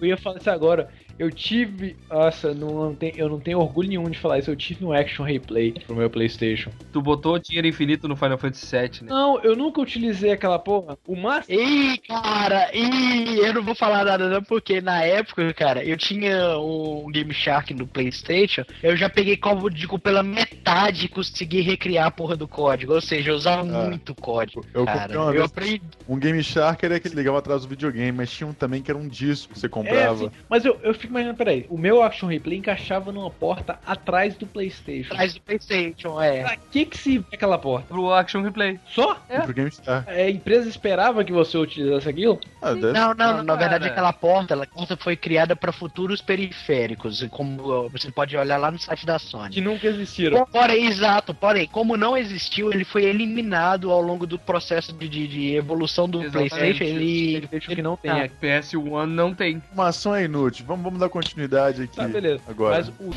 [0.00, 0.88] eu ia falar isso agora.
[1.18, 1.96] Eu tive.
[2.10, 4.50] Nossa, não, não tem, eu não tenho orgulho nenhum de falar isso.
[4.50, 6.70] Eu tive um Action Replay pro meu PlayStation.
[6.92, 9.08] Tu botou dinheiro infinito no Final Fantasy VII, né?
[9.10, 10.98] Não, eu nunca utilizei aquela porra.
[11.06, 11.58] O máximo.
[11.58, 16.58] Ih, cara, ih, eu não vou falar nada não, porque na época, cara, eu tinha
[16.58, 22.10] um Game Shark no Playstation, eu já peguei código pela metade e consegui recriar a
[22.10, 25.14] porra do código, ou seja, eu usava muito código, Eu cara.
[25.14, 25.82] Eu vez aprendi...
[26.08, 28.90] um Game Shark era aquele que ligava atrás do videogame, mas tinha um também que
[28.90, 30.12] era um disco que você É, comprava.
[30.12, 34.36] assim, mas eu, eu fico imaginando, peraí, o meu Action Replay encaixava numa porta atrás
[34.36, 35.12] do PlayStation.
[35.12, 36.42] Atrás do Playstation, é.
[36.42, 37.86] Pra que que se aquela porta?
[37.88, 38.78] Pro Action Replay.
[38.88, 39.16] Só?
[39.28, 39.40] É.
[39.40, 40.08] Pro Game Shark.
[40.10, 42.38] É, A empresa esperava que você utilizasse aquilo?
[42.60, 44.66] Ah, deve- Não, não, Não, na verdade aquela porta, ela
[44.98, 49.50] foi criada para futuros periféricos, como você pode olhar lá no site da Sony.
[49.50, 50.38] Que nunca existiram.
[50.44, 55.08] Po- Porém, exato, porém, como não existiu, ele foi eliminado ao longo do processo de,
[55.08, 56.50] de- de evolução do Exatamente.
[56.50, 56.84] PlayStation.
[56.84, 58.10] Ele, PlayStation que não tem.
[58.10, 59.56] Ah, é- PS1 não tem.
[59.56, 60.64] Informação é inútil.
[60.66, 61.96] Vamos, vamos dar continuidade aqui.
[61.96, 62.40] Tá, beleza.
[62.48, 62.76] Agora.
[62.76, 63.10] Mas o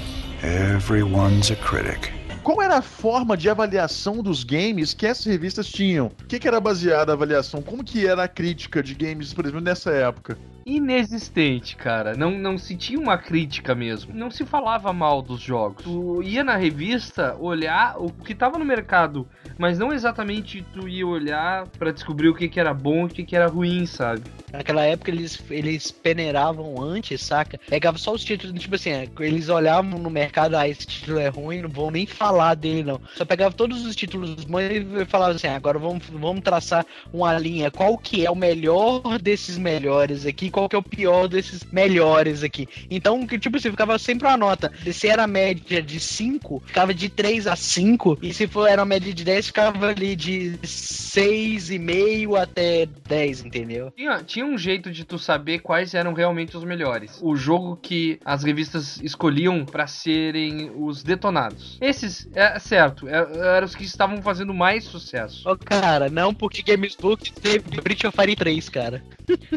[0.46, 2.12] Everyone's a critic.
[2.44, 6.08] Qual era a forma de avaliação dos games que essas revistas tinham?
[6.08, 7.62] O que, que era baseada a avaliação?
[7.62, 10.38] Como que era a crítica de games, por exemplo, nessa época?
[10.70, 12.16] Inexistente, cara.
[12.16, 14.14] Não, não se tinha uma crítica mesmo.
[14.14, 15.84] Não se falava mal dos jogos.
[15.84, 21.08] Tu ia na revista olhar o que tava no mercado, mas não exatamente tu ia
[21.08, 24.22] olhar pra descobrir o que, que era bom e o que, que era ruim, sabe?
[24.52, 27.60] naquela época eles, eles peneiravam antes, saca?
[27.68, 31.28] Pegava só os títulos, tipo assim, é, eles olhavam no mercado, ah, esse título é
[31.28, 33.00] ruim, não vão nem falar dele, não.
[33.16, 37.72] Só pegava todos os títulos e falava assim, ah, agora vamos, vamos traçar uma linha.
[37.72, 40.50] Qual que é o melhor desses melhores aqui?
[40.60, 42.68] Qual que é o pior desses melhores aqui?
[42.92, 44.70] Então, que tipo assim, ficava sempre uma nota.
[44.92, 48.18] Se era a média de 5, ficava de 3 a 5.
[48.22, 53.90] E se for era a média de 10, ficava ali de 6,5 até 10, entendeu?
[53.96, 57.20] Tinha, tinha um jeito de tu saber quais eram realmente os melhores.
[57.22, 61.78] O jogo que as revistas escolhiam pra serem os detonados.
[61.80, 65.50] Esses, é certo, é- eram os que estavam fazendo mais sucesso.
[65.50, 69.02] Ô, cara, não, porque Games Book teve Breach of Fire 3, cara.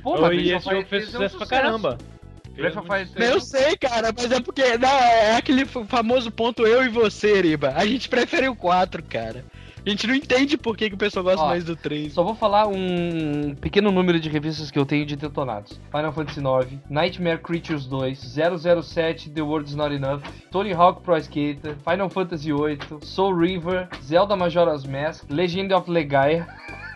[0.02, 1.98] Pô, Oh, Breath e of esse Fire fez 3 é um sucesso pra caramba.
[2.54, 4.76] Breath of Fire 3 Eu sei, cara, mas é porque.
[4.76, 7.72] Não, é aquele f- famoso ponto eu e você, Riba.
[7.74, 9.44] A gente prefere o 4, cara.
[9.84, 12.12] A gente não entende por que, que o pessoal gosta Ó, mais do 3.
[12.12, 15.80] Só vou falar um pequeno número de revistas que eu tenho de detonados.
[15.90, 18.16] Final Fantasy IX, Nightmare Creatures 2,
[18.82, 20.20] 007 The World's Not Enough,
[20.52, 26.46] Tony Hawk Pro Skater, Final Fantasy VIII, Soul River, Zelda Majora's Mask, Legend of Legaia,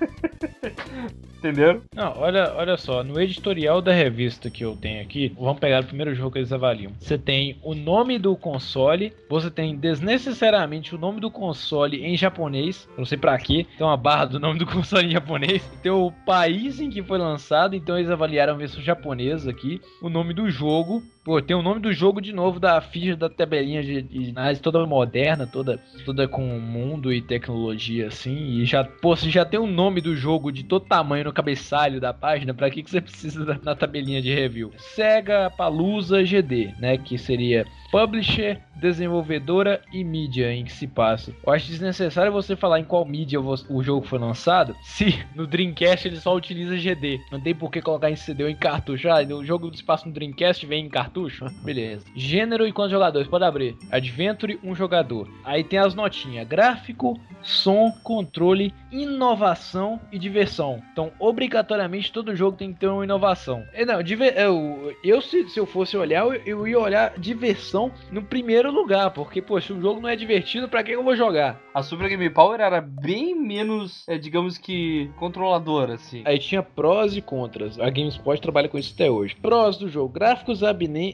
[1.39, 1.83] Entenderam?
[1.95, 5.87] Não, olha, olha só, no editorial da revista que eu tenho aqui, vamos pegar o
[5.87, 6.93] primeiro jogo que eles avaliam.
[6.99, 12.89] Você tem o nome do console, você tem desnecessariamente o nome do console em japonês,
[12.97, 16.11] não sei pra quê, tem uma barra do nome do console em japonês, tem o
[16.25, 20.51] país em que foi lançado, então eles avaliaram a versão japonesa aqui, o nome do
[20.51, 24.63] jogo, Pô, tem o nome do jogo de novo da ficha da tabelinha de, análise
[24.63, 28.61] toda moderna, toda, toda com mundo e tecnologia assim.
[28.61, 32.01] E já, pô, você já tem o nome do jogo de todo tamanho no cabeçalho
[32.01, 34.71] da página, pra que, que você precisa da, na tabelinha de review?
[34.79, 36.97] Sega Palusa GD, né?
[36.97, 41.35] Que seria publisher, desenvolvedora e mídia em que se passa.
[41.45, 46.07] Eu acho desnecessário você falar em qual mídia o jogo foi lançado, se no Dreamcast
[46.07, 47.21] ele só utiliza GD.
[47.33, 49.09] Não tem por que colocar em CD ou em cartucho.
[49.09, 51.16] Ah, o jogo se passa no Dreamcast vem em cartucho?
[51.63, 52.05] Beleza.
[52.15, 53.29] Gênero e quantos jogadores?
[53.29, 53.77] Pode abrir.
[53.91, 55.29] Adventure, um jogador.
[55.45, 56.47] Aí tem as notinhas.
[56.47, 60.83] Gráfico, som, controle, inovação e diversão.
[60.93, 63.65] Então, obrigatoriamente, todo jogo tem que ter uma inovação.
[63.73, 68.23] É, não, eu, eu se, se eu fosse olhar, eu, eu ia olhar diversão no
[68.23, 71.59] primeiro lugar, porque, pô, se o jogo não é divertido, pra que eu vou jogar?
[71.75, 76.23] A Super Game Power era bem menos, é, digamos que, controladora, assim.
[76.25, 77.79] Aí tinha prós e contras.
[77.79, 79.37] A GameSpot trabalha com isso até hoje.
[79.41, 81.06] Prós do jogo: gráficos abne- ab-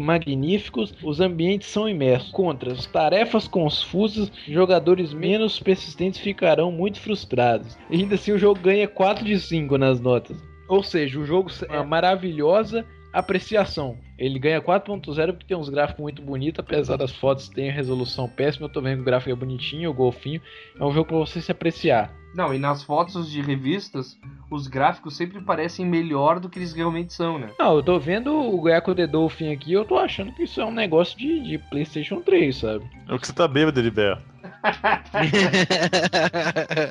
[0.00, 2.30] magníficos, os ambientes são imersos.
[2.30, 7.76] Contras: tarefas confusas, jogadores menos persistentes ficarão muito frustrados.
[7.90, 10.36] E ainda assim, o jogo ganha 4 de 5 nas notas.
[10.68, 13.98] Ou seja, o jogo é uma maravilhosa apreciação.
[14.16, 18.66] Ele ganha 4.0 porque tem uns gráficos muito bonitos, apesar das fotos terem resolução péssima.
[18.66, 20.40] Eu tô vendo que o gráfico é bonitinho, o golfinho.
[20.78, 22.19] É um jogo pra você se apreciar.
[22.34, 24.18] Não, e nas fotos de revistas,
[24.50, 27.50] os gráficos sempre parecem melhor do que eles realmente são, né?
[27.58, 30.64] Não, eu tô vendo o Gecko The Dolphin aqui, eu tô achando que isso é
[30.64, 32.84] um negócio de, de PlayStation 3, sabe?
[33.08, 34.22] É o que você tá bêbado, Heriberto.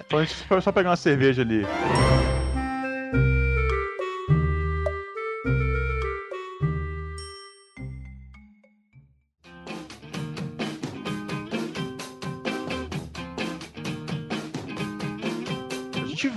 [0.10, 1.66] Só, a gente foi só pegar uma cerveja ali.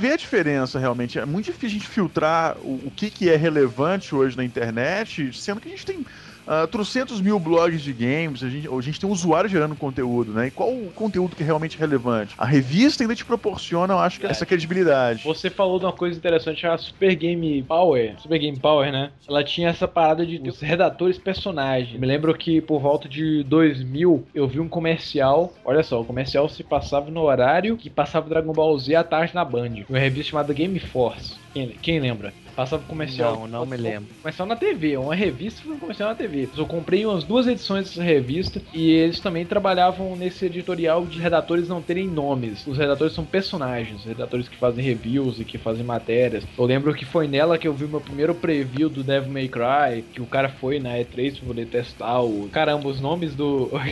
[0.03, 1.19] Vê a diferença realmente.
[1.19, 5.33] É muito difícil a gente filtrar o, o que, que é relevante hoje na internet,
[5.33, 6.05] sendo que a gente tem
[6.47, 10.33] uh, trocentos mil blogs de games, a gente, a gente tem um usuário gerando conteúdo,
[10.33, 10.49] né?
[10.49, 12.35] E qual o conteúdo que é realmente relevante?
[12.39, 15.25] A revista ainda te proporciona, eu acho, que essa credibilidade.
[15.25, 18.15] Você falou de uma coisa interessante, a Super Game Power.
[18.21, 19.11] Super Game Power, né?
[19.29, 21.99] Ela tinha essa parada de os redatores personagens.
[21.99, 25.53] Me lembro que por volta de 2000 eu vi um comercial.
[25.65, 29.35] Olha só, o comercial se passava no horário que passava Dragon Ball Z à tarde
[29.35, 29.85] na Band.
[29.89, 31.37] Uma revista chamada Game Force.
[31.53, 32.33] Quem, quem lembra?
[32.55, 33.41] Passava comercial.
[33.41, 34.09] Não, não me lembro.
[34.21, 36.49] Comercial na TV, uma revista foi um comercial na TV.
[36.57, 41.69] Eu comprei umas duas edições dessa revista e eles também trabalhavam nesse editorial de redatores
[41.69, 42.67] não terem nomes.
[42.67, 46.45] Os redatores são personagens, redatores que fazem reviews e que fazem matérias.
[46.57, 49.49] Eu lembro que foi nela que eu vi o meu primeiro preview do Devil May
[49.49, 52.49] Cry, que o cara foi na E3 pra poder testar o.
[52.51, 53.71] Caramba, os nomes do.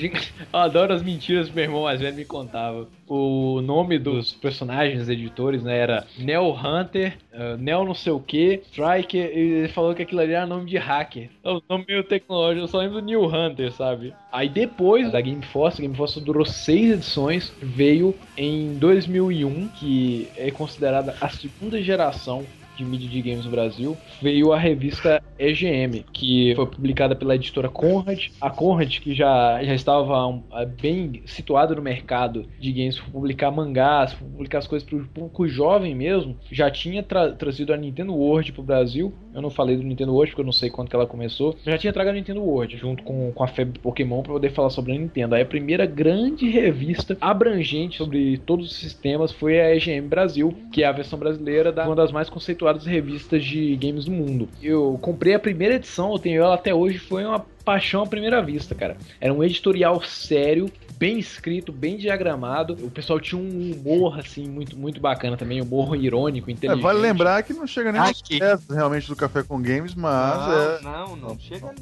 [0.52, 2.88] Eu adoro as mentiras que meu irmão mais velho me contava.
[3.12, 8.62] O nome dos personagens, editores, né, era Neo Hunter, uh, Neo não sei o que,
[8.66, 11.28] Striker, e ele falou que aquilo ali era nome de hacker.
[11.42, 14.14] É um nome meio tecnológico, eu só lembro do New Hunter, sabe?
[14.30, 20.28] Aí depois da Game Force, a Game Force durou seis edições, veio em 2001, que
[20.36, 22.46] é considerada a segunda geração
[22.80, 27.68] de mídia de games no Brasil, veio a revista EGM, que foi publicada pela editora
[27.68, 28.28] Conrad.
[28.40, 30.42] A Conrad, que já, já estava um,
[30.80, 35.94] bem situada no mercado de games, publicar mangás, publicar as coisas para o público jovem
[35.94, 39.12] mesmo, já tinha tra trazido a Nintendo World para o Brasil.
[39.34, 41.56] Eu não falei do Nintendo World porque eu não sei quando que ela começou.
[41.64, 44.70] Já tinha trago a Nintendo World junto com, com a febre Pokémon para poder falar
[44.70, 45.34] sobre a Nintendo.
[45.34, 50.82] Aí a primeira grande revista abrangente sobre todos os sistemas foi a EGM Brasil, que
[50.82, 54.48] é a versão brasileira da uma das mais conceituadas revistas de games do mundo.
[54.62, 58.42] Eu comprei a primeira edição, eu tenho ela até hoje, foi uma paixão à primeira
[58.42, 58.96] vista, cara.
[59.20, 60.70] Era um editorial sério,
[61.00, 62.74] bem escrito, bem diagramado.
[62.82, 66.82] O pessoal tinha um humor, assim, muito, muito bacana também, humor irônico, É, inteligente.
[66.82, 68.38] vale lembrar que não chega nem Aqui.
[68.68, 70.80] realmente do Café com Games, mas não, é.
[70.82, 71.72] não, não chega uma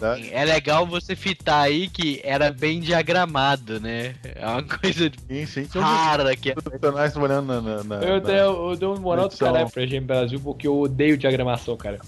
[0.00, 0.18] nada.
[0.28, 4.16] É legal você fitar aí que era bem diagramado, né?
[4.34, 5.68] É uma coisa Sim, sim.
[5.78, 6.54] Rara que é.
[6.54, 7.60] profissionais trabalhando na.
[7.60, 10.66] na, na- Eu, na- dei, eu dei um moral do caralho pra EGM Brasil porque
[10.66, 12.00] eu odeio diagramação, cara.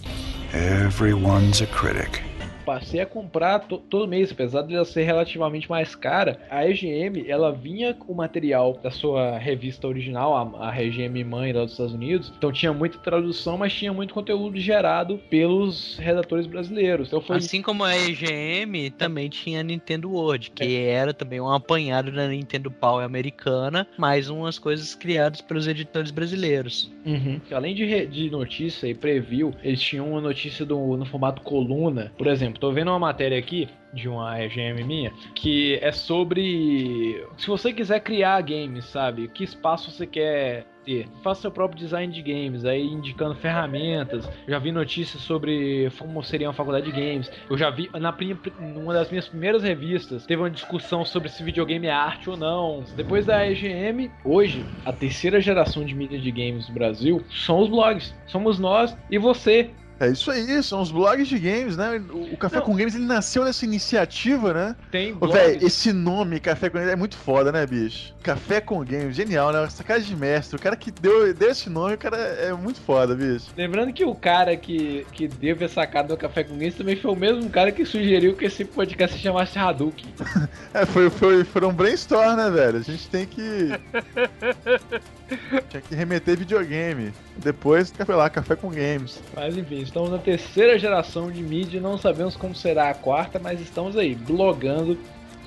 [0.52, 2.22] Everyone's a critic.
[2.66, 6.40] Passei a comprar to- todo mês, apesar de ela ser relativamente mais cara.
[6.50, 11.52] A EGM, ela vinha com o material da sua revista original, a, a RGM mãe
[11.52, 12.32] lá dos Estados Unidos.
[12.36, 17.06] Então tinha muita tradução, mas tinha muito conteúdo gerado pelos redatores brasileiros.
[17.08, 21.50] Então foi Assim como a EGM, também tinha a Nintendo World, que era também um
[21.50, 26.90] apanhado da Nintendo Power americana, mais umas coisas criadas pelos editores brasileiros.
[27.04, 27.40] Uhum.
[27.52, 32.12] Além de, de notícia e preview, eles tinham uma notícia do, no formato coluna.
[32.18, 37.46] Por exemplo, tô vendo uma matéria aqui de uma EGM minha que é sobre se
[37.46, 39.28] você quiser criar games, sabe?
[39.28, 41.08] Que espaço você quer ter?
[41.22, 44.28] Faça seu próprio design de games, aí indicando ferramentas.
[44.46, 47.30] Já vi notícias sobre como seria uma faculdade de games.
[47.50, 48.14] Eu já vi na
[48.60, 52.84] numa das minhas primeiras revistas teve uma discussão sobre se videogame é arte ou não.
[52.94, 57.68] Depois da EGM, hoje a terceira geração de mídia de games do Brasil são os
[57.68, 58.14] blogs.
[58.26, 59.70] Somos nós e você.
[59.98, 62.02] É isso aí, são os blogs de games, né?
[62.10, 62.64] O, Café Não.
[62.64, 64.76] com Games ele nasceu nessa iniciativa, né?
[64.90, 65.34] Tem blogs.
[65.34, 68.14] velho, esse nome, Café com Games, é muito foda, né, bicho?
[68.22, 69.64] Café com Games, genial, né?
[69.64, 70.56] Essa cara de mestre.
[70.56, 73.46] O cara que deu, deu esse nome, o cara é muito foda, bicho.
[73.56, 77.10] Lembrando que o cara que, que deu essa sacada do Café com Games também foi
[77.10, 80.06] o mesmo cara que sugeriu que esse podcast se chamasse Hadouken.
[80.74, 82.78] É, foi, foi, foram um brainstorm, né, velho?
[82.78, 83.70] A gente tem que.
[85.70, 87.12] Tinha que remeter videogame.
[87.38, 89.20] Depois, foi lá, Café com Games.
[89.34, 93.60] Mas enfim, estamos na terceira geração de mídia, não sabemos como será a quarta, mas
[93.60, 94.98] estamos aí, blogando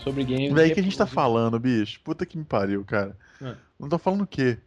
[0.03, 0.53] sobre games.
[0.53, 1.99] Véi, o que a gente tá falando, bicho?
[2.03, 3.15] Puta que me pariu, cara.
[3.41, 3.55] Ah.
[3.79, 4.57] Não tô falando o quê?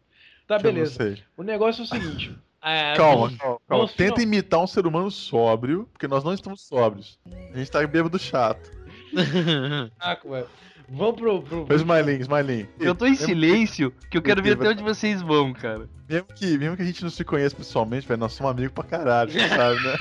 [0.46, 0.94] Tá, Que beleza.
[0.94, 1.22] sei.
[1.36, 2.34] O negócio é o seguinte.
[2.62, 3.88] é, Calma, vamos- calma, calma.
[3.88, 7.18] Tenta final- imitar um ser humano sóbrio, porque nós não estamos sóbrios.
[7.54, 8.70] A gente tá bêbado chato.
[9.12, 10.46] Velho.
[10.88, 11.42] Vamos pro.
[11.42, 11.74] pro...
[11.74, 12.68] Smiley, Smiley.
[12.78, 15.88] Eu tô em silêncio, que eu quero ver até onde vocês vão, cara.
[16.08, 18.84] Mesmo que, mesmo que a gente não se conheça pessoalmente, velho, nós somos amigos pra
[18.84, 19.96] caralho, você sabe, né?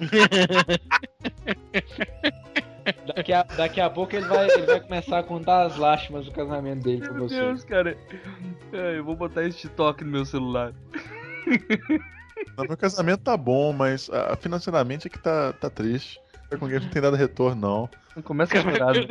[3.14, 6.32] Daqui, a, daqui a pouco ele vai, ele vai começar a contar as lástimas do
[6.32, 7.36] casamento dele pra Meu você.
[7.36, 7.96] Deus, cara.
[8.72, 10.72] É, eu vou botar esse toque no meu celular.
[12.56, 16.18] Não, meu casamento tá bom, mas ah, financeiramente é que tá, tá triste.
[16.58, 17.90] Com Games não tem dado retorno, não.
[18.16, 18.94] Não começa a chorar.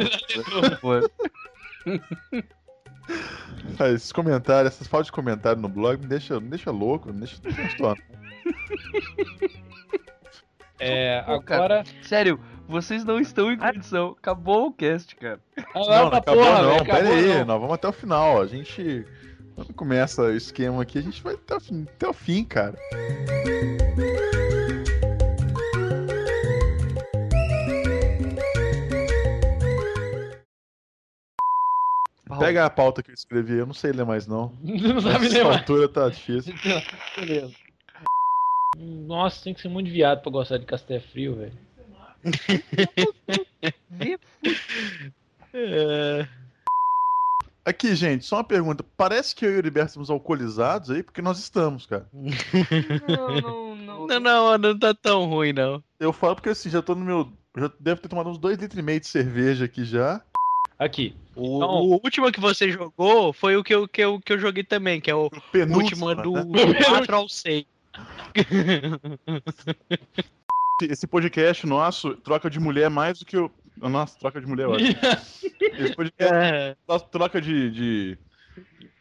[3.80, 7.20] Ah, Esses comentários, essas faltas de comentário no blog me deixa, me deixa louco, me
[7.20, 8.02] deixa transtorno.
[10.82, 11.64] É, Pô, cara.
[11.82, 11.84] agora.
[12.04, 14.16] Sério, vocês não estão em condição.
[14.18, 15.40] Acabou o cast, cara.
[15.76, 17.46] Não, Agora não pra acabou porra, não, velho, pera acabou aí, não.
[17.46, 18.42] nós vamos até o final.
[18.42, 19.06] A gente,
[19.56, 22.78] quando começa o esquema aqui, a gente vai até o fim, até o fim cara.
[32.50, 34.52] Pega a pauta que eu escrevi, eu não sei ler mais não.
[34.64, 35.58] Não sabe Essa nem mais.
[35.58, 36.54] altura tá difícil.
[37.16, 37.54] Beleza.
[38.78, 41.54] Nossa, tem que ser muito viado pra gostar de Casté Frio, velho.
[45.54, 46.28] É,
[47.66, 48.84] Aqui, gente, só uma pergunta.
[48.98, 52.08] Parece que eu e o Heriberto estamos alcoolizados aí, porque nós estamos, cara.
[52.12, 54.08] Não, não, não.
[54.08, 55.84] Não, não, não tá tão ruim, não.
[56.00, 57.32] Eu falo porque assim, já tô no meu.
[57.56, 60.20] Já devo ter tomado uns 2 litros e meio de cerveja aqui já.
[60.80, 61.14] Aqui.
[61.36, 64.40] O, Então- o último que você jogou foi o que eu, que eu, que eu
[64.40, 66.08] joguei também, que é o Penúltimo.
[66.08, 66.66] último do, né?
[66.66, 67.66] do 4 ao 6.
[70.82, 73.52] Esse podcast nosso troca de mulher mais do que o.
[73.78, 74.86] Nossa, troca de mulher, eu acho.
[75.78, 77.70] Esse podcast É, nosso troca de.
[77.72, 78.18] de...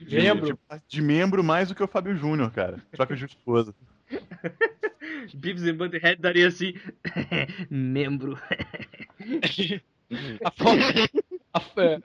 [0.00, 0.46] de- Membro.
[0.70, 2.82] De, de membro mais do que o Fábio Júnior, cara.
[2.92, 3.74] Troca de esposa.
[5.34, 6.74] Beavis and Butthead daria assim.
[7.70, 8.38] Membro.
[10.44, 11.08] A fo- a- é,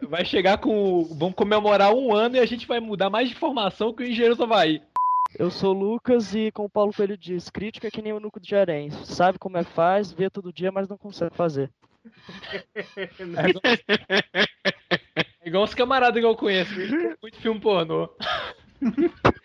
[0.10, 1.04] vai chegar com.
[1.18, 4.36] Vamos comemorar um ano e a gente vai mudar mais de informação que o Engenheiro
[4.36, 4.82] do Havaí.
[5.38, 8.20] Eu sou o Lucas e, como o Paulo Coelho diz, crítica é que nem o
[8.20, 8.92] Nuco de Jarém.
[8.92, 11.72] Sabe como é que faz, vê todo dia, mas não consegue fazer.
[12.96, 13.62] É igual,
[15.16, 16.74] é igual os camaradas que eu conheço,
[17.22, 18.10] muito filme pornô.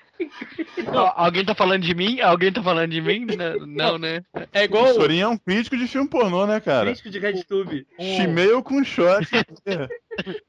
[1.15, 2.21] Alguém tá falando de mim?
[2.21, 3.27] Alguém tá falando de mim?
[3.27, 4.23] Não, não, né?
[4.53, 4.95] É O igual.
[4.95, 6.87] Sorinho é um crítico de filme pornô, né, cara?
[6.87, 7.87] Crítico de RedTube.
[7.99, 9.27] Chimeio com shot.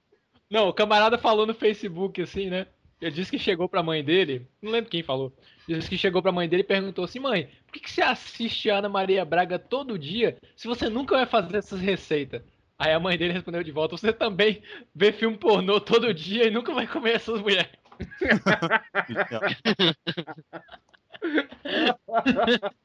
[0.50, 2.66] Não, o camarada falou no Facebook assim, né?
[3.00, 5.32] Ele disse que chegou pra mãe dele, não lembro quem falou.
[5.68, 8.70] Disse que chegou pra mãe dele e perguntou assim: mãe, por que, que você assiste
[8.70, 12.42] a Ana Maria Braga todo dia se você nunca vai fazer essas receitas?
[12.78, 14.62] Aí a mãe dele respondeu de volta: você também
[14.94, 17.70] vê filme pornô todo dia e nunca vai comer essas mulheres.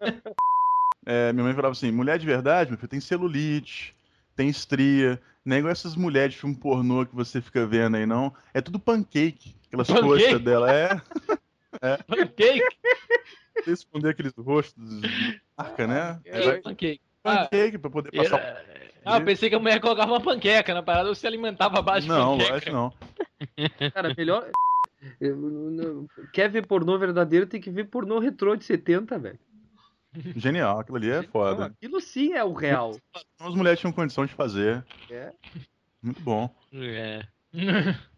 [1.06, 3.94] É, minha mãe falava assim: mulher de verdade, meu filho, tem celulite,
[4.34, 5.20] tem estria.
[5.44, 8.32] Não é igual essas mulheres de filme pornô que você fica vendo aí, não.
[8.54, 9.54] É tudo pancake.
[9.66, 10.08] Aquelas Pancake?
[10.08, 10.72] coxas dela.
[10.72, 10.88] É.
[12.08, 12.62] Pancake?
[13.62, 16.18] Você esconder aqueles rostos de marca, né?
[16.24, 17.00] É, pancake.
[17.22, 18.38] pancake pra poder passar.
[18.40, 18.64] Era-
[19.04, 21.82] Ah, eu pensei que a mulher colocava uma panqueca na parada ou se alimentava a
[21.82, 22.56] base de Não, panqueca.
[22.56, 22.92] acho que não.
[23.92, 24.48] Cara, melhor.
[26.32, 29.38] Quer ver pornô verdadeiro, tem que ver pornô retrô de 70, velho.
[30.36, 31.66] Genial, aquilo ali é Não, foda.
[31.66, 32.96] aquilo sim é o real.
[33.40, 34.84] As mulheres tinham condição de fazer.
[35.10, 35.32] É.
[36.02, 36.54] Muito bom.
[36.72, 37.26] É.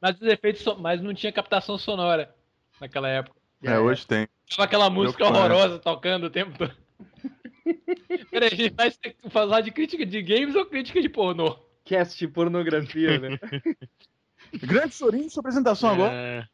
[0.00, 2.34] Mas os efeitos, so- mas não tinha captação sonora
[2.80, 3.36] naquela época.
[3.62, 4.26] É, hoje tem.
[4.48, 6.74] Tava aquela música horrorosa tocando o tempo todo.
[8.30, 8.90] Peraí, a gente vai
[9.30, 11.58] falar de crítica de games ou crítica de pornô?
[11.84, 13.38] Cast pornografia, né?
[14.62, 16.12] Grande Sorin, sua apresentação agora.
[16.12, 16.44] É.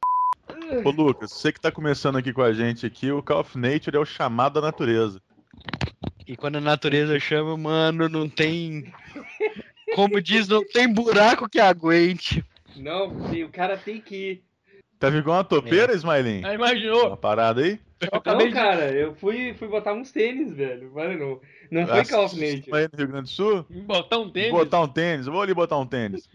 [0.84, 3.96] Ô Lucas, você que tá começando aqui com a gente aqui, o Call of Nature
[3.96, 5.20] é o chamado da natureza.
[6.26, 8.92] E quando a natureza chama, mano, não tem.
[9.94, 12.44] Como diz, não tem buraco que aguente.
[12.76, 14.42] Não, o cara tem que ir.
[14.98, 16.44] Tá igual uma topeira, Smiling?
[16.44, 17.08] Aí imaginou?
[17.08, 17.78] Uma parada aí?
[18.00, 20.92] Eu Não, acabei cara, eu fui, fui botar uns tênis, velho.
[20.92, 21.40] Mano,
[21.70, 22.74] não, não foi Ah, Call of Nature.
[22.74, 23.66] Aí no Rio Grande do Sul?
[23.70, 24.50] botar um tênis.
[24.50, 26.28] Botar um tênis, eu vou ali botar um tênis.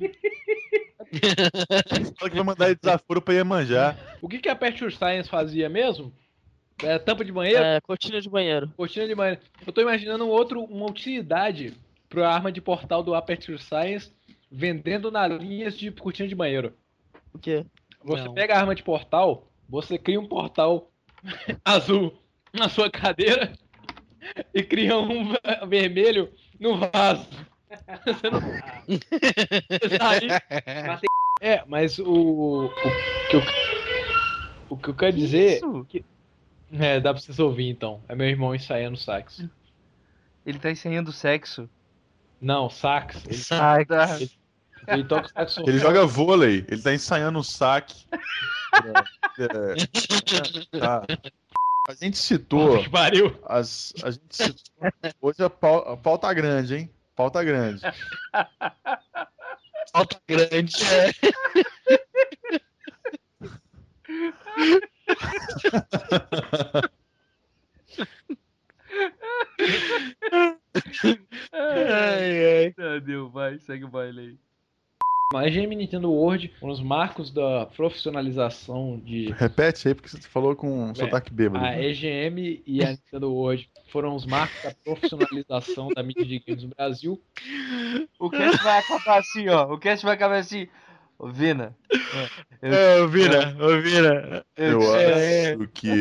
[2.17, 3.97] Fala que vai mandar ele desaforo pra Iemanjá.
[4.21, 6.13] O que, que a Aperture Science fazia mesmo?
[6.83, 7.63] É, tampa de banheiro?
[7.63, 8.71] É, cortina de banheiro.
[8.75, 9.41] Cortina de banheiro.
[9.65, 11.73] Eu tô imaginando um outro, uma utilidade
[12.09, 14.11] pra arma de portal do Aperture Science
[14.51, 16.73] vendendo na linhas de cortina de banheiro.
[17.33, 17.65] O quê?
[18.03, 18.33] Você Não.
[18.33, 20.91] pega a arma de portal, você cria um portal
[21.63, 22.13] azul
[22.51, 23.53] na sua cadeira
[24.53, 27.27] e cria um ve- vermelho no vaso.
[28.05, 28.41] Você não.
[31.39, 32.65] É, mas o.
[32.65, 32.69] O
[33.29, 33.41] que eu,
[34.69, 35.57] o que eu quero dizer.
[35.57, 35.87] Isso?
[36.73, 38.01] É, dá pra vocês ouvir então.
[38.07, 39.45] É meu irmão ensaiando sax.
[40.45, 41.69] Ele tá ensaiando sexo.
[42.39, 43.23] Não, sax.
[43.25, 43.85] Ele, Sai.
[44.87, 45.69] ele toca saxofone.
[45.69, 48.05] Ele joga vôlei, ele tá ensaiando um saque.
[49.37, 51.05] É, tá.
[51.89, 52.81] A gente citou.
[52.81, 53.37] Que pariu.
[53.45, 54.63] As, a gente citou.
[55.19, 56.89] Hoje a, pau, a pauta grande, hein?
[57.15, 57.81] Pauta grande.
[59.91, 60.75] Falta grande.
[60.85, 61.11] É.
[71.51, 72.73] ai, ai.
[72.77, 74.39] Ah, deu, vai, segue o baile aí.
[75.33, 79.31] A EGM Nintendo World, um dos marcos da profissionalização de.
[79.39, 81.65] Repete aí, porque você falou com um sotaque bêbado.
[81.65, 86.63] A EGM e a Nintendo World foram os marcos da profissionalização da mídia de games
[86.63, 87.21] no Brasil.
[88.19, 89.73] O cast vai acabar assim, ó.
[89.73, 90.67] O cast vai acabar assim.
[91.17, 91.75] Ô, Vina.
[92.61, 94.45] É, ô, Vira, ô, Vira.
[94.57, 95.95] Eu É, acho que.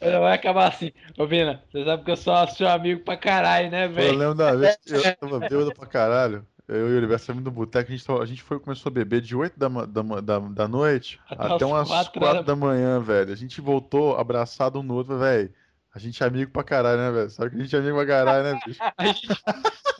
[0.00, 0.92] Ela vai acabar assim.
[1.18, 4.18] Ô, Vina, você sabe que eu sou seu amigo pra caralho, né, Eu velho?
[4.18, 6.46] lembro da vez que eu tava bêbado pra caralho.
[6.68, 9.20] Eu e o Oliver saímos do boteco, a gente, a gente foi, começou a beber
[9.20, 12.46] de 8 da, da, da, da noite Até até umas umas quatro 4, horas.
[12.46, 13.32] da manhã, velho.
[13.32, 15.52] A gente voltou abraçado um no outro, velho.
[15.94, 17.30] A gente é amigo pra caralho, né, velho?
[17.30, 18.80] Sabe que a gente é amigo pra caralho, né, bicho?
[18.98, 19.28] A gente,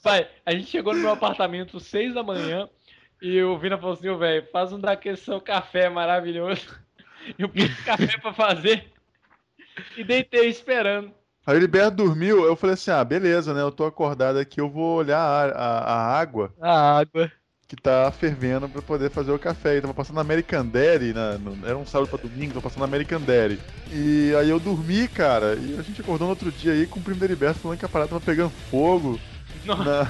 [0.02, 2.68] pai, a gente chegou no meu apartamento às 6 da manhã
[3.20, 6.66] e o Vina falou assim, velho, faz um daquele seu café maravilhoso.
[7.38, 8.92] Eu pus café pra fazer
[9.96, 11.12] e deitei esperando.
[11.46, 13.62] Aí o Heriberto dormiu, eu falei assim: ah, beleza, né?
[13.62, 17.30] Eu tô acordado aqui, eu vou olhar a, a, a água A água.
[17.68, 19.76] que tá fervendo pra poder fazer o café.
[19.76, 23.20] E tava passando American Dairy, na, no- era um sábado pra domingo, tava passando American
[23.20, 23.60] Dairy.
[23.90, 27.02] E aí eu dormi, cara, e a gente acordou no outro dia aí com o
[27.02, 29.18] primo do Heriberto falando que a parada tava pegando fogo
[29.64, 29.84] Nossa.
[29.84, 30.08] na,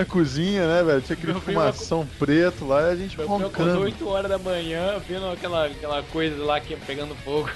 [0.00, 1.02] na cozinha, né, velho?
[1.02, 3.80] Tinha aquele Meu primo fumação preto lá e a gente Meu filho acordou roncando.
[3.82, 7.50] 8 horas da manhã vendo aquela, aquela coisa lá que pegando fogo.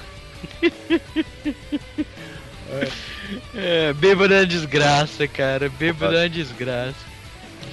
[3.55, 5.69] É, bêbado é uma desgraça, cara.
[5.69, 7.15] Bêbado é uma desgraça.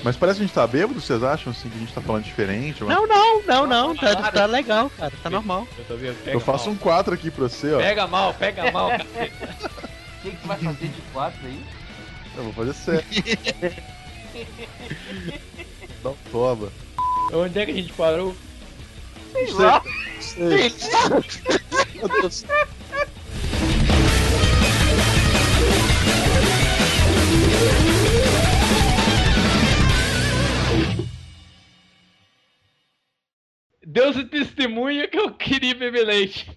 [0.04, 2.24] Mas parece que a gente tá bêbado, vocês acham assim que a gente tá falando
[2.24, 2.84] diferente?
[2.84, 3.96] Não, não, não, não.
[3.96, 5.14] Tá, tá legal, cara.
[5.22, 5.68] Tá normal.
[5.78, 5.94] Eu tô
[6.30, 6.74] Eu faço mal.
[6.74, 7.78] um 4 aqui pra você, ó.
[7.78, 9.04] Pega mal, pega mal, cara.
[9.04, 9.08] O
[10.24, 11.64] que, que tu vai fazer de quatro aí?
[12.36, 13.06] Eu vou fazer certo.
[16.04, 16.72] Dá um toba.
[17.34, 18.36] Onde é que a gente parou?
[19.34, 19.84] Sei lá.
[20.20, 20.74] Sei.
[21.96, 22.10] Meu
[33.92, 34.18] Deus.
[34.18, 36.48] É testemunha que eu queria beber leite.